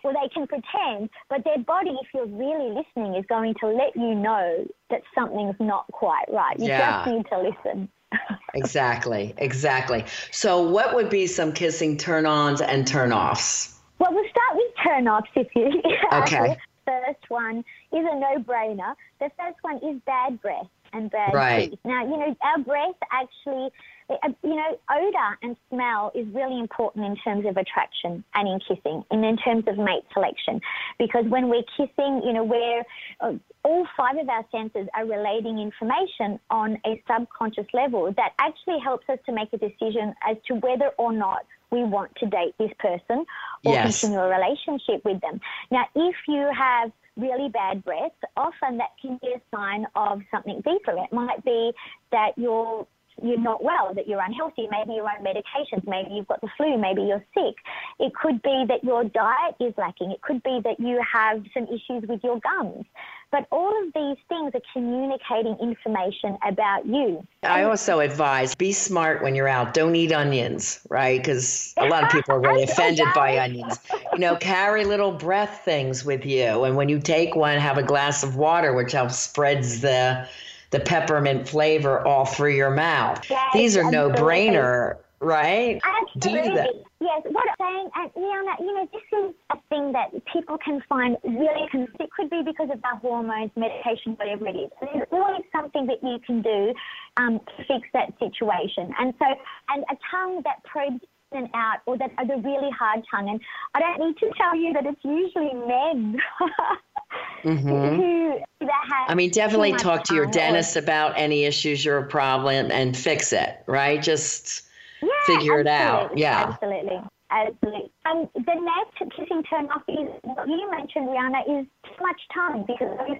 [0.03, 3.95] well, they can pretend, but their body, if you're really listening, is going to let
[3.95, 6.59] you know that something's not quite right.
[6.59, 7.03] You yeah.
[7.03, 7.89] just need to listen.
[8.53, 10.05] exactly, exactly.
[10.31, 13.79] So, what would be some kissing turn ons and turn offs?
[13.99, 15.81] Well, we'll start with turn offs if you.
[16.13, 16.57] Okay.
[16.85, 18.93] first one is a no brainer.
[19.19, 21.71] The first one is bad breath and bad right.
[21.71, 21.79] teeth.
[21.83, 23.69] Now, you know, our breath actually
[24.09, 29.03] you know, odor and smell is really important in terms of attraction and in kissing
[29.09, 30.61] and in terms of mate selection.
[30.99, 32.83] Because when we're kissing, you know, we're,
[33.19, 38.79] uh, all five of our senses are relating information on a subconscious level that actually
[38.83, 42.53] helps us to make a decision as to whether or not we want to date
[42.59, 43.25] this person
[43.65, 44.01] or yes.
[44.01, 45.41] continue a relationship with them.
[45.71, 50.61] Now, if you have really bad breath, often that can be a sign of something
[50.61, 50.91] deeper.
[50.91, 51.71] It might be
[52.11, 52.85] that you're
[53.21, 56.77] you're not well, that you're unhealthy, maybe you're on medications, maybe you've got the flu,
[56.77, 57.55] maybe you're sick.
[57.99, 60.11] It could be that your diet is lacking.
[60.11, 62.85] It could be that you have some issues with your gums.
[63.31, 67.25] But all of these things are communicating information about you.
[67.43, 69.73] I also advise be smart when you're out.
[69.73, 71.19] Don't eat onions, right?
[71.19, 73.79] Because a lot of people are really offended by onions.
[74.13, 76.63] You know, carry little breath things with you.
[76.63, 80.27] And when you take one, have a glass of water, which helps spreads the
[80.75, 83.23] the peppermint flavor all through your mouth.
[83.29, 85.79] Yes, These are no brainer, right?
[86.01, 86.49] Absolutely.
[86.49, 86.69] Do that.
[86.99, 90.81] Yes, what I'm saying, and Rhonda, you know, this is a thing that people can
[90.89, 94.69] find really, it could be because of our hormones, medication, whatever it is.
[94.81, 96.73] There's always something that you can do
[97.15, 98.93] um, to fix that situation.
[98.99, 99.25] And so,
[99.69, 100.99] and a tongue that probes
[101.31, 103.29] and out or that are the really hard tongue.
[103.29, 103.41] And
[103.73, 106.17] I don't need to tell you that it's usually men
[107.43, 107.67] mm-hmm.
[107.67, 112.07] who that I mean, definitely talk to your dentist or, about any issues you're a
[112.07, 114.01] problem and fix it, right?
[114.01, 114.63] Just
[115.01, 116.17] yeah, figure it out.
[116.17, 116.53] Yeah.
[116.53, 116.99] Absolutely.
[117.31, 117.91] Absolutely.
[118.05, 122.65] Um, the next kissing turn off is what you mentioned, Rhonda, is too much tongue
[122.67, 123.17] because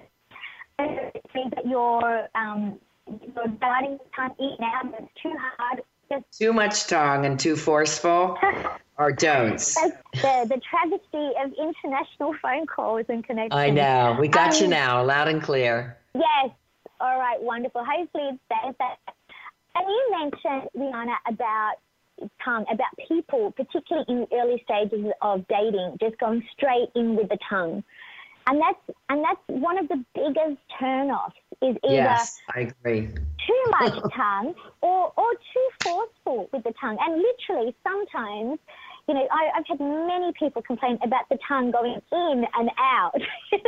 [1.34, 5.82] means that you're um, you're starting tongue eat now and it's too hard
[6.36, 8.38] too much tongue and too forceful
[8.98, 9.74] or don'ts.
[9.74, 13.58] the, the travesty of international phone calls and connections.
[13.58, 14.16] I know.
[14.18, 15.96] We got um, you now, loud and clear.
[16.14, 16.50] Yes.
[17.00, 17.84] All right, wonderful.
[17.84, 18.96] Hopefully it stays that.
[19.74, 21.74] And you mentioned, Rhonda, about
[22.42, 27.28] tongue, about people, particularly in the early stages of dating, just going straight in with
[27.28, 27.84] the tongue.
[28.46, 33.08] And that's and that's one of the biggest turnoffs is either yes, I agree.
[33.46, 36.98] too much tongue or, or too forceful with the tongue.
[37.00, 38.58] And literally, sometimes,
[39.08, 43.20] you know, I, have had many people complain about the tongue going in and out.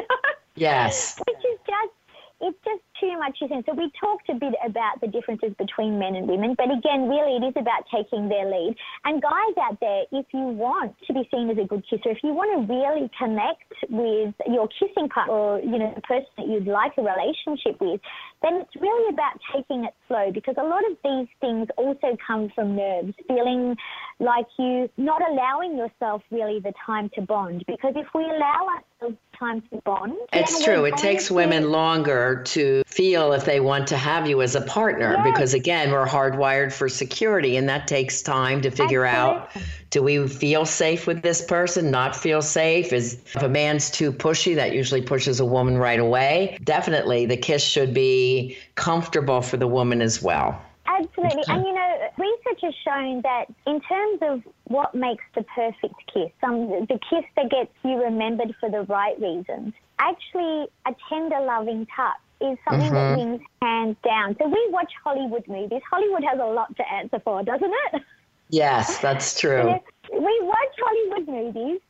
[0.55, 1.19] yes.
[1.27, 1.93] Which is just
[2.41, 6.15] it's just too much isn't so we talked a bit about the differences between men
[6.15, 10.05] and women but again really it is about taking their lead and guys out there
[10.13, 13.11] if you want to be seen as a good kisser if you want to really
[13.19, 17.81] connect with your kissing partner or you know the person that you'd like a relationship
[17.81, 18.01] with
[18.43, 22.51] then it's really about taking it slow because a lot of these things also come
[22.55, 23.77] from nerves feeling
[24.21, 29.19] like you not allowing yourself really the time to bond because if we allow ourselves
[29.39, 30.15] time to bond.
[30.33, 30.85] It's true.
[30.85, 35.13] It takes women longer to feel if they want to have you as a partner
[35.13, 35.25] yes.
[35.25, 39.63] because, again, we're hardwired for security, and that takes time to figure Absolutely.
[39.63, 42.93] out do we feel safe with this person, not feel safe?
[42.93, 46.59] Is if a man's too pushy, that usually pushes a woman right away.
[46.63, 50.61] Definitely, the kiss should be comfortable for the woman as well.
[50.87, 51.43] Absolutely.
[51.49, 56.31] And you know, research has shown that in terms of what makes the perfect kiss,
[56.43, 61.87] um, the kiss that gets you remembered for the right reasons, actually a tender, loving
[61.95, 62.95] touch is something mm-hmm.
[62.95, 64.37] that brings hands down.
[64.41, 65.81] So we watch Hollywood movies.
[65.91, 68.03] Hollywood has a lot to answer for, doesn't it?
[68.51, 69.75] Yes, that's true.
[70.13, 71.81] we watch Hollywood movies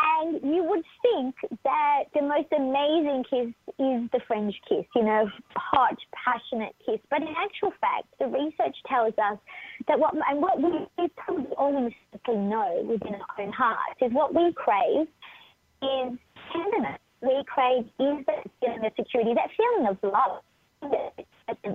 [0.00, 1.34] and you would think
[1.64, 7.00] that the most amazing kiss is the French kiss, you know, hot, passionate kiss.
[7.10, 9.38] But in actual fact, the research tells us
[9.86, 14.34] that what, and what we probably all instinctively know within our own hearts is what
[14.34, 15.08] we crave
[15.82, 16.18] is
[16.52, 16.98] tenderness.
[17.20, 18.47] We crave is that
[18.80, 20.42] feeling of security, that feeling of love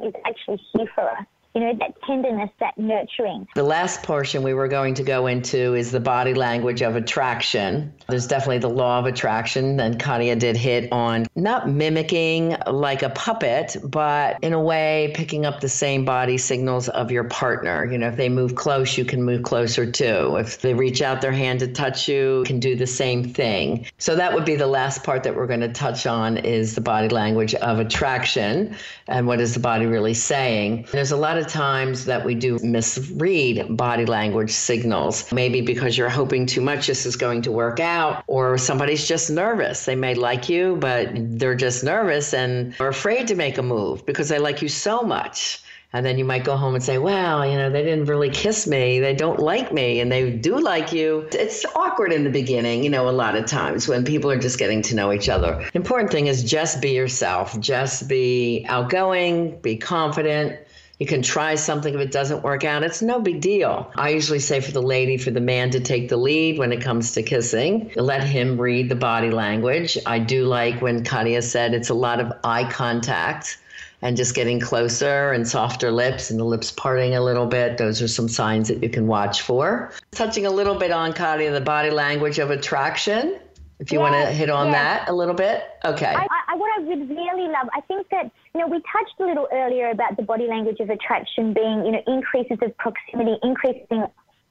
[0.06, 3.48] is actually here for us you know, that tenderness, that nurturing.
[3.56, 7.94] The last portion we were going to go into is the body language of attraction.
[8.10, 13.10] There's definitely the law of attraction, and Katia did hit on not mimicking like a
[13.12, 17.86] puppet, but in a way picking up the same body signals of your partner.
[17.86, 20.38] You know, if they move close, you can move closer too.
[20.38, 23.86] If they reach out their hand to touch you, you can do the same thing.
[24.00, 26.82] So that would be the last part that we're going to touch on is the
[26.82, 28.76] body language of attraction
[29.08, 30.88] and what is the body really saying.
[30.92, 35.32] There's a lot of of times that we do misread body language signals.
[35.32, 39.30] Maybe because you're hoping too much this is going to work out, or somebody's just
[39.30, 39.86] nervous.
[39.86, 44.06] They may like you, but they're just nervous and are afraid to make a move
[44.06, 45.62] because they like you so much.
[45.96, 48.66] And then you might go home and say, well, you know, they didn't really kiss
[48.66, 49.00] me.
[49.00, 51.30] They don't like me and they do like you.
[51.32, 54.58] It's awkward in the beginning, you know, a lot of times when people are just
[54.58, 55.64] getting to know each other.
[55.76, 60.58] Important thing is just be yourself, just be outgoing, be confident,
[61.00, 62.84] You can try something if it doesn't work out.
[62.84, 63.92] It's no big deal.
[63.96, 66.82] I usually say for the lady, for the man to take the lead when it
[66.82, 67.92] comes to kissing.
[67.96, 69.98] Let him read the body language.
[70.06, 73.58] I do like when Katia said it's a lot of eye contact
[74.04, 77.78] and just getting closer and softer lips and the lips parting a little bit.
[77.78, 79.92] Those are some signs that you can watch for.
[80.12, 83.40] Touching a little bit on Katia, the body language of attraction.
[83.80, 86.06] If you want to hit on that a little bit, okay.
[86.06, 89.26] I, I, what I would really love, I think that you know we touched a
[89.26, 94.06] little earlier about the body language of attraction being you know increases of proximity, increasing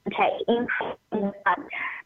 [0.06, 1.32] increasing.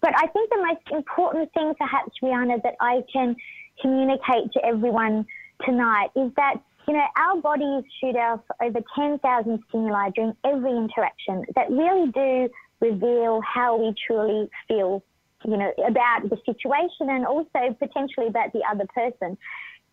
[0.02, 3.34] But I think the most important thing, perhaps, Rhonda, that I can
[3.80, 5.26] communicate to everyone
[5.64, 6.56] tonight is that
[6.86, 12.48] you know, our bodies shoot off over 10,000 stimuli during every interaction that really do
[12.80, 15.02] reveal how we truly feel,
[15.44, 19.36] you know, about the situation and also potentially about the other person.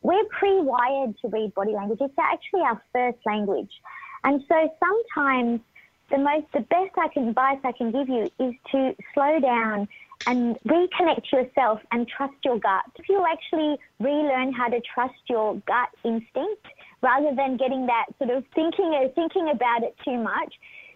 [0.03, 1.99] We're pre-wired to read body language.
[2.01, 3.71] It's actually our first language.
[4.23, 5.61] And so sometimes
[6.11, 9.87] the most, the best I can, advice I can give you is to slow down
[10.27, 12.83] and reconnect yourself and trust your gut.
[12.95, 16.65] If you actually relearn how to trust your gut instinct
[17.01, 20.53] rather than getting that sort of thinking or thinking about it too much,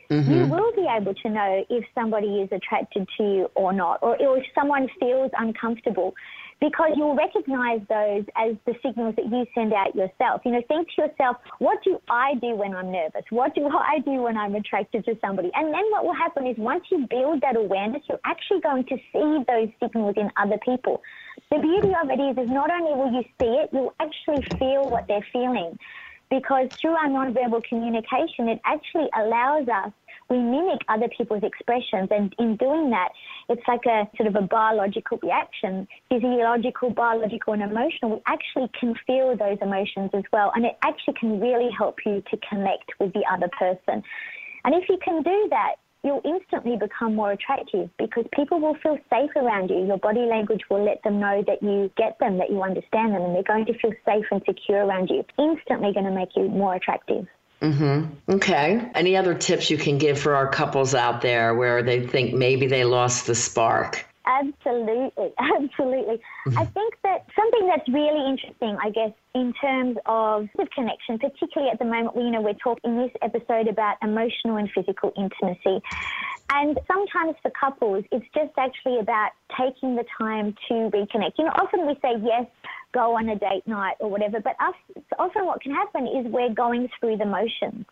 [0.10, 0.32] mm-hmm.
[0.32, 4.22] you will be able to know if somebody is attracted to you or not, or,
[4.22, 6.14] or if someone feels uncomfortable
[6.60, 10.42] because you'll recognize those as the signals that you send out yourself.
[10.44, 13.24] You know, think to yourself, what do I do when I'm nervous?
[13.30, 15.52] What do I do when I'm attracted to somebody?
[15.54, 18.98] And then what will happen is once you build that awareness, you're actually going to
[19.14, 21.02] see those signals in other people.
[21.52, 24.90] The beauty of it is, is not only will you see it, you'll actually feel
[24.90, 25.78] what they're feeling.
[26.30, 29.94] Because through our nonverbal communication, it actually allows us
[30.30, 32.10] we mimic other people's expressions.
[32.12, 33.10] And in doing that,
[33.50, 38.16] it's like a sort of a biological reaction, physiological, biological, and emotional.
[38.16, 40.52] We actually can feel those emotions as well.
[40.56, 44.04] And it actually can really help you to connect with the other person.
[44.66, 48.98] And if you can do that, you'll instantly become more attractive because people will feel
[49.10, 49.86] safe around you.
[49.86, 53.22] Your body language will let them know that you get them, that you understand them,
[53.22, 55.20] and they're going to feel safe and secure around you.
[55.20, 57.28] It's instantly going to make you more attractive.
[57.62, 58.34] Mm-hmm.
[58.36, 58.92] Okay.
[58.94, 62.68] Any other tips you can give for our couples out there where they think maybe
[62.68, 64.06] they lost the spark?
[64.28, 66.20] Absolutely, absolutely.
[66.46, 66.58] Mm-hmm.
[66.58, 71.80] I think that something that's really interesting, I guess, in terms of connection, particularly at
[71.80, 75.82] the moment, we you know, we're talking in this episode about emotional and physical intimacy.
[76.50, 81.34] And sometimes for couples, it's just actually about taking the time to reconnect.
[81.38, 82.46] You know, often we say yes,
[82.94, 84.76] go on a date night or whatever, but us,
[85.20, 87.86] often what can happen is we're going through the motions.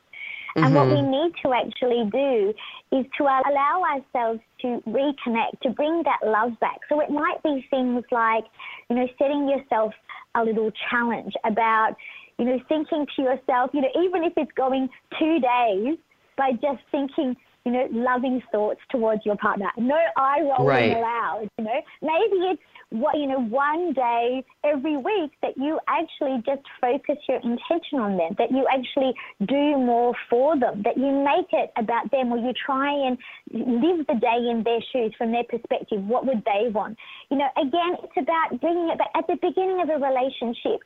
[0.56, 0.76] And mm-hmm.
[0.76, 1.12] what we mm-hmm.
[1.12, 2.54] need to actually do
[2.98, 6.80] is to allow ourselves to reconnect, to bring that love back.
[6.88, 8.46] So it might be things like,
[8.90, 9.94] you know, setting yourself
[10.36, 11.96] a little challenge about,
[12.40, 14.88] you know, thinking to yourself, you know, even if it's going
[15.20, 15.98] two days,
[16.38, 17.36] by just thinking,
[17.66, 19.68] you know, loving thoughts towards your partner.
[19.78, 20.92] No eye rolling right.
[20.92, 21.50] allowed.
[21.58, 26.62] You know, maybe it's what you know one day every week that you actually just
[26.80, 28.36] focus your intention on them.
[28.38, 29.14] That you actually
[29.46, 30.84] do more for them.
[30.84, 33.18] That you make it about them, or you try and
[33.52, 36.04] live the day in their shoes from their perspective.
[36.04, 36.98] What would they want?
[37.30, 40.82] You know, again, it's about bringing it back at the beginning of a relationship.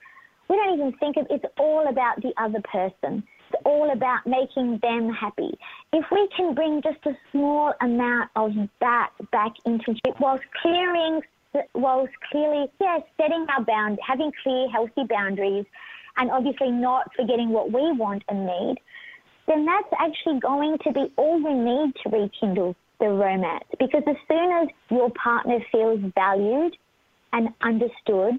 [0.50, 4.80] We don't even think of it's all about the other person it's all about making
[4.82, 5.58] them happy.
[5.94, 11.22] If we can bring just a small amount of that back into it whilst clearing,
[11.74, 15.66] whilst clearly, yeah, setting our bound, having clear, healthy boundaries,
[16.18, 18.76] and obviously not forgetting what we want and need,
[19.48, 23.64] then that's actually going to be all we need to rekindle the romance.
[23.80, 26.76] Because as soon as your partner feels valued
[27.34, 28.36] and understood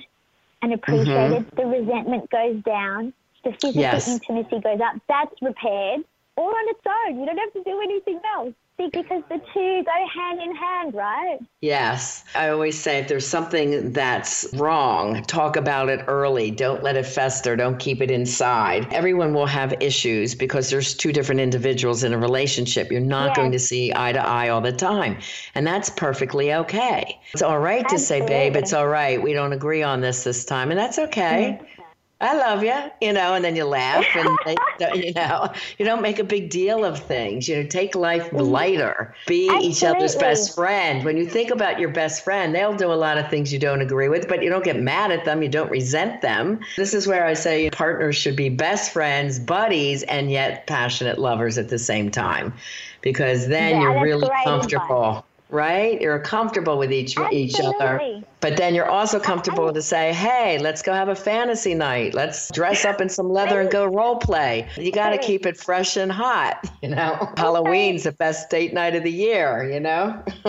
[0.63, 1.57] and appreciated, mm-hmm.
[1.57, 3.13] the resentment goes down
[3.45, 4.09] the physical yes.
[4.09, 5.01] intimacy goes up.
[5.09, 6.05] That's repaired
[6.37, 7.20] all on its own.
[7.20, 8.55] You don't have to do anything else.
[8.81, 11.39] See, because the two go hand in hand, right?
[11.61, 12.24] Yes.
[12.35, 16.51] I always say if there's something that's wrong, talk about it early.
[16.51, 17.57] Don't let it fester.
[17.57, 18.91] Don't keep it inside.
[18.91, 22.91] Everyone will have issues because there's two different individuals in a relationship.
[22.91, 23.37] You're not yes.
[23.37, 25.18] going to see eye to eye all the time.
[25.55, 27.20] And that's perfectly okay.
[27.35, 27.99] It's all right Absolutely.
[27.99, 29.22] to say, babe, it's all right.
[29.22, 30.70] We don't agree on this this time.
[30.70, 31.59] And that's okay.
[31.61, 31.80] Mm-hmm.
[32.23, 34.57] I love you, you know, and then you laugh and they,
[34.95, 37.49] you know, you don't make a big deal of things.
[37.49, 38.41] You know, take life mm-hmm.
[38.41, 39.14] lighter.
[39.27, 39.68] Be Absolutely.
[39.68, 41.03] each other's best friend.
[41.03, 43.81] When you think about your best friend, they'll do a lot of things you don't
[43.81, 46.61] agree with, but you don't get mad at them, you don't resent them.
[46.77, 51.57] This is where I say partners should be best friends, buddies, and yet passionate lovers
[51.57, 52.53] at the same time.
[53.01, 55.25] Because then yeah, you're really comfortable.
[55.51, 56.01] Right?
[56.01, 58.23] You're comfortable with each each other.
[58.41, 62.15] But then you're also comfortable to say, "Hey, let's go have a fantasy night.
[62.15, 65.57] Let's dress up in some leather and go role play." You got to keep it
[65.57, 67.33] fresh and hot, you know.
[67.37, 70.23] Halloween's the best date night of the year, you know.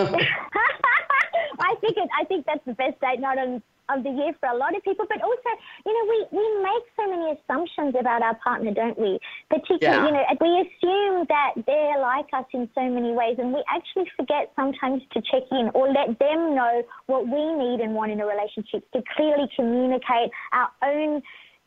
[1.63, 3.61] I think it, I think that's the best date night on
[3.97, 5.05] of the year for a lot of people.
[5.07, 5.49] But also,
[5.85, 9.19] you know, we, we make so many assumptions about our partner, don't we?
[9.49, 10.05] Particularly, yeah.
[10.05, 14.09] you know, we assume that they're like us in so many ways, and we actually
[14.15, 18.19] forget sometimes to check in or let them know what we need and want in
[18.21, 21.21] a relationship to clearly communicate our own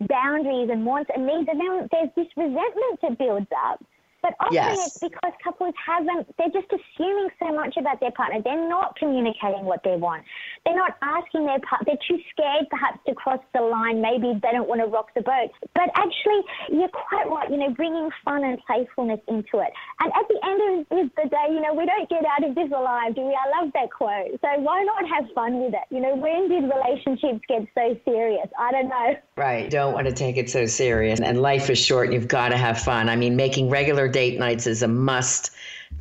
[0.08, 1.48] boundaries and wants and needs.
[1.50, 3.84] And then there's this resentment that builds up.
[4.24, 4.86] But often yes.
[4.86, 8.40] it's because couples haven't, they're just assuming so much about their partner.
[8.40, 10.24] They're not communicating what they want.
[10.64, 14.00] They're not asking their partner, they're too scared perhaps to cross the line.
[14.00, 15.52] Maybe they don't want to rock the boat.
[15.74, 16.40] But actually,
[16.72, 19.68] you're quite right, you know, bringing fun and playfulness into it.
[20.00, 22.72] And at the end of the day, you know, we don't get out of this
[22.72, 23.36] alive, do we?
[23.36, 24.40] I love that quote.
[24.40, 25.84] So why not have fun with it?
[25.90, 28.48] You know, when did relationships get so serious?
[28.58, 29.16] I don't know.
[29.36, 29.68] Right.
[29.68, 31.20] Don't want to take it so serious.
[31.20, 33.10] And life is short and you've got to have fun.
[33.10, 35.50] I mean, making regular date nights is a must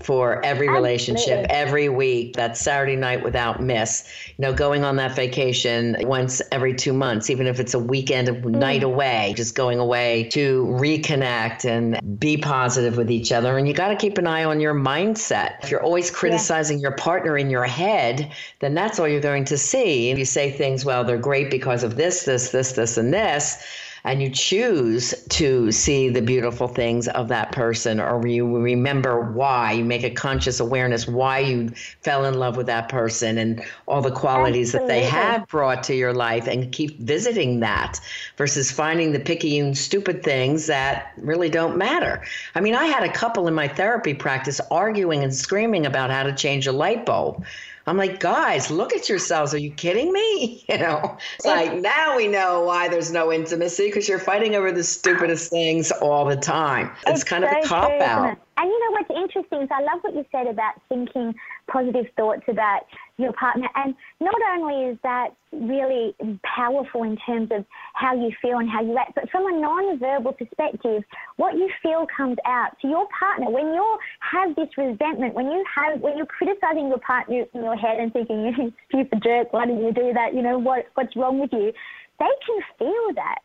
[0.01, 2.35] for every relationship every week.
[2.35, 4.07] That saturday night without miss.
[4.37, 8.27] You know going on that vacation once every two months even if it's a weekend
[8.27, 8.45] mm.
[8.51, 13.57] night away just going away to reconnect and be positive with each other.
[13.57, 15.63] And you got to keep an eye on your mindset.
[15.63, 16.83] If you're always criticizing yeah.
[16.83, 20.09] your partner in your head then that's all you're going to see.
[20.11, 23.63] If you say things well they're great because of this this this this and this
[24.05, 29.71] and you choose to see the beautiful things of that person or you remember why
[29.71, 31.69] you make a conscious awareness why you
[32.01, 34.95] fell in love with that person and all the qualities Absolutely.
[34.95, 37.99] that they have brought to your life and keep visiting that
[38.37, 42.23] versus finding the picayune stupid things that really don't matter
[42.55, 46.23] i mean i had a couple in my therapy practice arguing and screaming about how
[46.23, 47.43] to change a light bulb
[47.85, 49.53] I'm like, guys, look at yourselves.
[49.53, 50.65] Are you kidding me?
[50.73, 54.71] You know, it's like now we know why there's no intimacy because you're fighting over
[54.71, 56.89] the stupidest things all the time.
[57.05, 58.37] It's, it's kind so of a cop out.
[58.57, 61.35] And you know what's interesting is I love what you said about thinking
[61.67, 62.83] positive thoughts about
[63.17, 63.67] your partner.
[63.75, 68.81] And not only is that really powerful in terms of how you feel and how
[68.81, 71.03] you act, but from a non-verbal perspective,
[71.37, 72.71] what you feel comes out.
[72.81, 76.99] to your partner, when you have this resentment, when you have, when you're criticizing your
[76.99, 80.33] partner in your head and thinking, you stupid jerk, why did you do that?
[80.33, 81.71] You know, what, what's wrong with you?
[82.19, 83.39] They can feel that.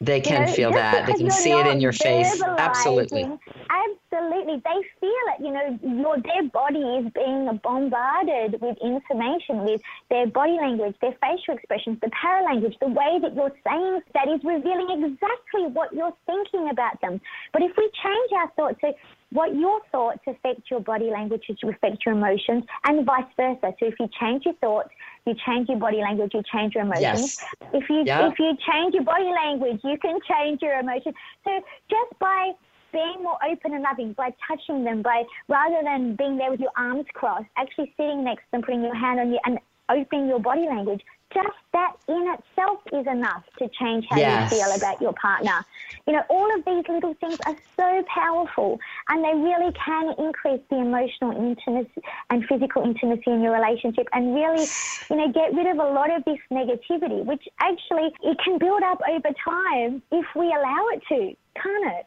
[0.00, 1.06] They can you know, feel that.
[1.06, 2.42] They can see it in your face.
[2.42, 3.22] Absolutely.
[3.22, 4.62] Absolutely.
[4.64, 5.40] They feel it.
[5.40, 9.80] You know, your their body is being bombarded with information, with
[10.10, 14.40] their body language, their facial expressions, the paralanguage, the way that you're saying that is
[14.42, 17.20] revealing exactly what you're thinking about them.
[17.52, 18.92] But if we change our thoughts, so
[19.30, 23.74] what your thoughts affect your body language, which affect your emotions, and vice versa.
[23.78, 24.90] So if you change your thoughts,
[25.26, 27.38] you change your body language, you change your emotions.
[27.40, 27.44] Yes.
[27.72, 28.28] If you yeah.
[28.28, 31.14] if you change your body language, you can change your emotions.
[31.44, 31.50] So
[31.88, 32.52] just by
[32.92, 36.72] being more open and loving by touching them, by rather than being there with your
[36.76, 39.58] arms crossed, actually sitting next to them, putting your hand on you and
[39.88, 41.02] opening your body language,
[41.34, 44.50] just that in itself is enough to change how yes.
[44.50, 45.64] you feel about your partner.
[46.06, 48.78] You know, all of these little things are so powerful
[49.08, 54.34] and they really can increase the emotional intimacy and physical intimacy in your relationship and
[54.34, 54.66] really,
[55.10, 58.82] you know, get rid of a lot of this negativity, which actually it can build
[58.82, 62.06] up over time if we allow it to, can't it?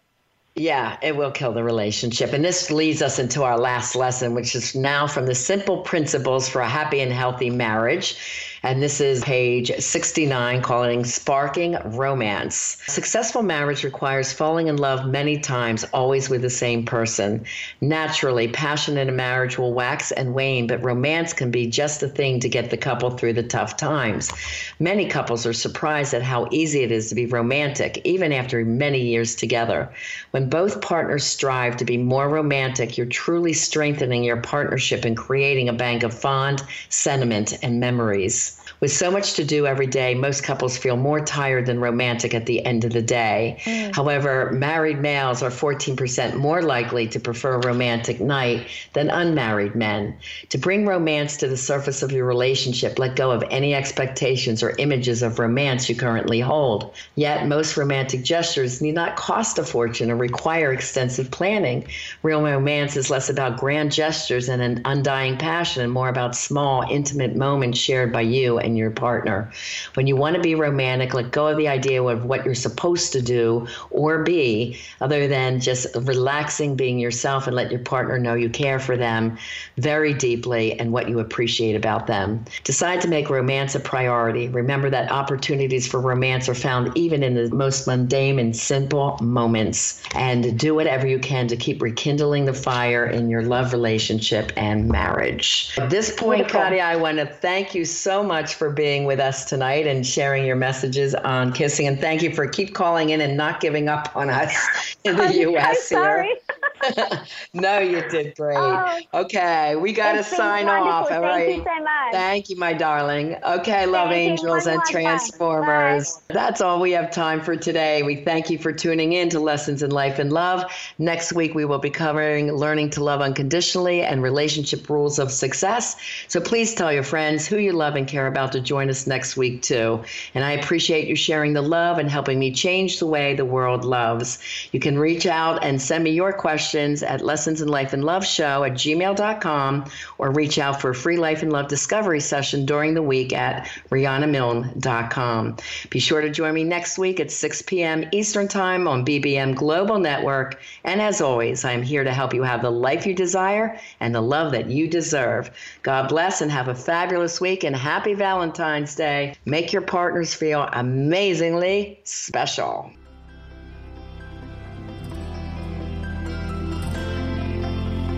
[0.57, 2.33] Yeah, it will kill the relationship.
[2.33, 6.49] And this leads us into our last lesson, which is now from the simple principles
[6.49, 8.56] for a happy and healthy marriage.
[8.67, 12.75] And this is page 69, calling Sparking Romance.
[12.87, 17.45] Successful marriage requires falling in love many times, always with the same person.
[17.79, 22.09] Naturally, passion in a marriage will wax and wane, but romance can be just the
[22.09, 24.33] thing to get the couple through the tough times.
[24.81, 28.99] Many couples are surprised at how easy it is to be romantic, even after many
[28.99, 29.89] years together.
[30.31, 35.69] When both partners strive to be more romantic, you're truly strengthening your partnership and creating
[35.69, 38.56] a bank of fond sentiment and memories.
[38.79, 42.45] With so much to do every day, most couples feel more tired than romantic at
[42.45, 43.57] the end of the day.
[43.65, 43.95] Mm.
[43.95, 50.15] However, married males are 14% more likely to prefer a romantic night than unmarried men.
[50.49, 54.75] To bring romance to the surface of your relationship, let go of any expectations or
[54.77, 56.93] images of romance you currently hold.
[57.15, 61.87] Yet, most romantic gestures need not cost a fortune or require extensive planning.
[62.21, 66.83] Real romance is less about grand gestures and an undying passion and more about small,
[66.87, 69.51] intimate moments shared by you you and your partner.
[69.95, 73.11] When you want to be romantic, let go of the idea of what you're supposed
[73.13, 78.35] to do or be, other than just relaxing, being yourself, and let your partner know
[78.35, 79.37] you care for them
[79.77, 82.43] very deeply and what you appreciate about them.
[82.63, 84.47] Decide to make romance a priority.
[84.49, 90.01] Remember that opportunities for romance are found even in the most mundane and simple moments.
[90.15, 94.87] And do whatever you can to keep rekindling the fire in your love relationship and
[94.89, 95.73] marriage.
[95.77, 99.45] At this point, Katia, I want to thank you so much for being with us
[99.45, 101.87] tonight and sharing your messages on kissing.
[101.87, 104.55] And thank you for keep calling in and not giving up on us
[105.03, 105.87] in the U.S.
[105.87, 106.29] sorry.
[107.53, 108.57] no, you did great.
[108.57, 111.11] Oh, okay, we got to sign off.
[111.11, 111.45] All right.
[111.47, 112.11] Thank you so much.
[112.11, 113.35] Thank you, my darling.
[113.43, 116.21] Okay, love angels and transformers.
[116.27, 118.03] That's all we have time for today.
[118.03, 120.71] We thank you for tuning in to Lessons in Life and Love.
[120.97, 125.95] Next week, we will be covering learning to love unconditionally and relationship rules of success.
[126.27, 129.37] So please tell your friends who you love and care about to join us next
[129.37, 130.03] week, too.
[130.33, 133.85] And I appreciate you sharing the love and helping me change the way the world
[133.85, 134.39] loves.
[134.71, 138.25] You can reach out and send me your questions at Lessons in Life and Love
[138.25, 139.85] Show at gmail.com
[140.17, 143.67] or reach out for a free Life and Love discovery session during the week at
[143.91, 145.57] RhondaMilne.com.
[145.89, 148.05] Be sure to join me next week at 6 p.m.
[148.11, 150.59] Eastern Time on BBM Global Network.
[150.83, 154.21] And as always, I'm here to help you have the life you desire and the
[154.21, 155.51] love that you deserve.
[155.83, 157.75] God bless and have a fabulous week and
[158.07, 159.35] happy Valentine's Day.
[159.45, 162.89] Make your partners feel amazingly special.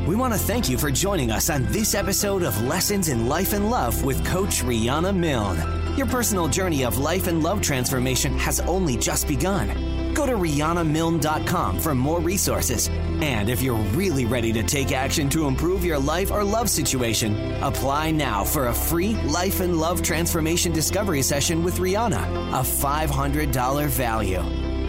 [0.08, 3.54] We want to thank you for joining us on this episode of Lessons in Life
[3.54, 5.89] and Love with Coach Rhonda Milne.
[6.00, 10.14] Your personal journey of life and love transformation has only just begun.
[10.14, 12.88] Go to RhondaMilne.com for more resources.
[13.20, 17.62] And if you're really ready to take action to improve your life or love situation,
[17.62, 22.24] apply now for a free life and love transformation discovery session with Rhonda,
[22.54, 24.42] a $500 value.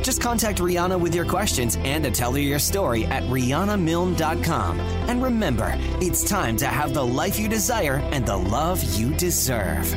[0.05, 4.79] Just contact Rhonda with your questions and to tell her your story at RhondaMilne.com.
[4.79, 9.93] And remember, it's time to have the life you desire and the love you deserve.